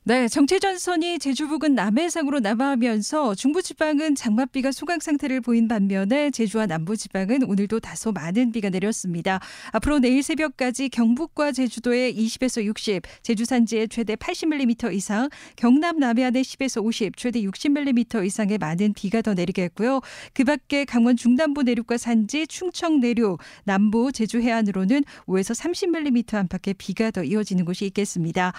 네, 0.05 0.27
정체 0.27 0.59
전선이 0.59 1.17
제주 1.19 1.47
부근 1.47 1.75
남해상으로 1.75 2.41
남하하면서 2.41 3.35
중부 3.35 3.61
지방은 3.61 4.15
장맛비가 4.15 4.73
소강 4.73 4.99
상태를 4.99 5.39
보인 5.39 5.69
반면에 5.69 6.29
제주와 6.29 6.65
남부 6.65 6.97
지방은 6.97 7.43
오늘도 7.43 7.79
다소 7.79 8.11
많은 8.11 8.51
비가 8.51 8.69
내렸습니다. 8.69 9.39
앞으로 9.71 9.99
내일 9.99 10.21
새벽까지 10.21 10.89
경북과 10.89 11.53
제주도에 11.53 12.11
20에서 12.11 12.65
60, 12.65 13.03
제주 13.21 13.45
산지에 13.45 13.87
최대 13.87 14.17
80mm 14.17 14.93
이상, 14.93 15.29
경남 15.55 15.99
남해안에 15.99 16.41
10에서 16.41 16.83
50, 16.83 17.15
최대 17.15 17.41
60mm 17.41 18.25
이상의 18.25 18.57
많은 18.57 18.91
비가 18.91 19.21
더 19.21 19.33
내리겠고요. 19.33 20.01
그 20.33 20.43
밖에 20.43 20.83
강원 20.83 21.15
중남부 21.15 21.63
내륙과 21.63 21.95
산지, 21.95 22.45
충청 22.47 22.99
내륙, 22.99 23.39
남부, 23.63 24.11
제주 24.11 24.41
해안으로는 24.41 25.05
5에서 25.27 25.57
30mm 25.57 26.33
안팎의 26.35 26.73
비가 26.73 27.09
더 27.09 27.23
이어지는 27.23 27.63
곳이 27.63 27.85
있겠습니다. 27.85 28.51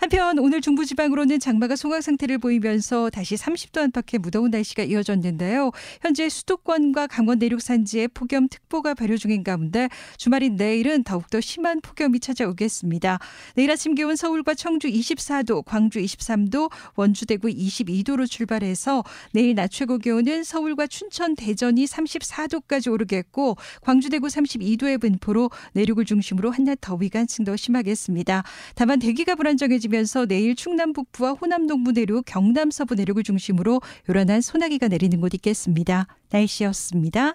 한편 0.00 0.38
오늘 0.40 0.60
중부 0.60 0.87
지방으로는 0.88 1.40
장마가 1.40 1.76
소강 1.76 2.00
상태를 2.00 2.38
보이면서 2.38 3.10
다시 3.10 3.34
30도 3.34 3.80
안팎의 3.80 4.20
무더운 4.20 4.50
날씨가 4.50 4.84
이어졌는데요. 4.84 5.70
현재 6.00 6.28
수도권과 6.28 7.08
강원 7.08 7.38
내륙 7.38 7.60
산지에 7.60 8.06
폭염특보가 8.08 8.94
발효 8.94 9.16
중인 9.16 9.42
가운데 9.42 9.88
주말인 10.16 10.56
내일은 10.56 11.02
더욱더 11.02 11.40
심한 11.40 11.80
폭염이 11.80 12.20
찾아오겠습니다. 12.20 13.18
내일 13.54 13.70
아침 13.70 13.94
기온 13.94 14.14
서울과 14.14 14.54
청주 14.54 14.88
24도, 14.88 15.64
광주 15.64 15.98
23도, 15.98 16.70
원주 16.94 17.26
대구 17.26 17.48
22도로 17.48 18.28
출발해서 18.28 19.04
내일 19.32 19.54
낮 19.54 19.70
최고 19.70 19.98
기온은 19.98 20.44
서울과 20.44 20.86
춘천, 20.86 21.34
대전이 21.34 21.84
34도까지 21.84 22.92
오르겠고 22.92 23.56
광주 23.82 24.08
대구 24.10 24.28
32도의 24.28 25.00
분포로 25.00 25.50
내륙을 25.72 26.04
중심으로 26.04 26.50
한낮 26.50 26.78
더위가 26.80 27.18
한층 27.18 27.44
더 27.44 27.56
심하겠습니다. 27.56 28.44
다만 28.74 28.98
대기가 28.98 29.34
불안정해지 29.34 29.88
이어지면서 29.88 30.26
내일 30.26 30.54
충남 30.78 30.92
북부와 30.92 31.32
호남 31.32 31.66
동부 31.66 31.90
내륙, 31.90 32.22
경남 32.24 32.70
서부 32.70 32.94
내륙을 32.94 33.24
중심으로 33.24 33.80
요란한 34.08 34.40
소나기가 34.40 34.86
내리는 34.86 35.20
곳 35.20 35.34
있겠습니다. 35.34 36.06
날씨였습니다. 36.30 37.34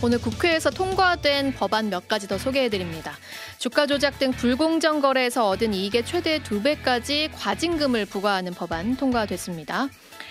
오늘 0.00 0.20
국회에서 0.20 0.70
통과된 0.70 1.54
법안 1.54 1.90
몇 1.90 2.06
가지 2.06 2.28
더 2.28 2.38
소개해드립니다. 2.38 3.14
주가 3.58 3.88
조작 3.88 4.20
등 4.20 4.30
불공정 4.30 5.00
거래에서 5.00 5.48
얻은 5.48 5.74
이익의 5.74 6.06
최대 6.06 6.40
두배까지 6.40 7.30
과징금을 7.34 8.06
부과하는 8.06 8.52
법안 8.54 8.96
통과됐습니다. 8.96 9.88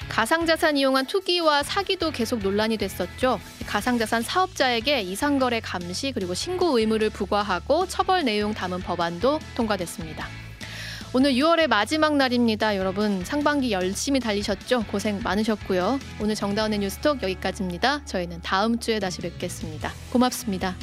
가상자산 0.10 0.78
이용한 0.78 1.08
투기와 1.08 1.64
사기도 1.64 2.12
계속 2.12 2.40
논란이 2.40 2.78
됐었죠. 2.78 3.40
가상자산 3.66 4.22
사업자에게 4.22 5.02
이상거래 5.02 5.60
감시 5.60 6.12
그리고 6.12 6.34
신고 6.34 6.80
의무를 6.80 7.10
부과하고 7.10 7.88
처벌 7.88 8.24
내용 8.24 8.54
담은 8.54 8.80
법안도 8.80 9.40
통과됐습니다. 9.56 10.28
오늘 11.14 11.34
6월의 11.34 11.68
마지막 11.68 12.16
날입니다. 12.16 12.76
여러분 12.76 13.24
상반기 13.24 13.72
열심히 13.72 14.20
달리셨죠? 14.20 14.84
고생 14.92 15.22
많으셨고요. 15.24 16.00
오늘 16.22 16.36
정다운의 16.36 16.80
뉴스톡 16.80 17.24
여기까지입니다. 17.24 18.04
저희는 18.06 18.42
다음 18.42 18.78
주에 18.80 19.00
다시 19.00 19.22
뵙겠습니다. 19.22 19.92
고맙습니다. 20.12 20.76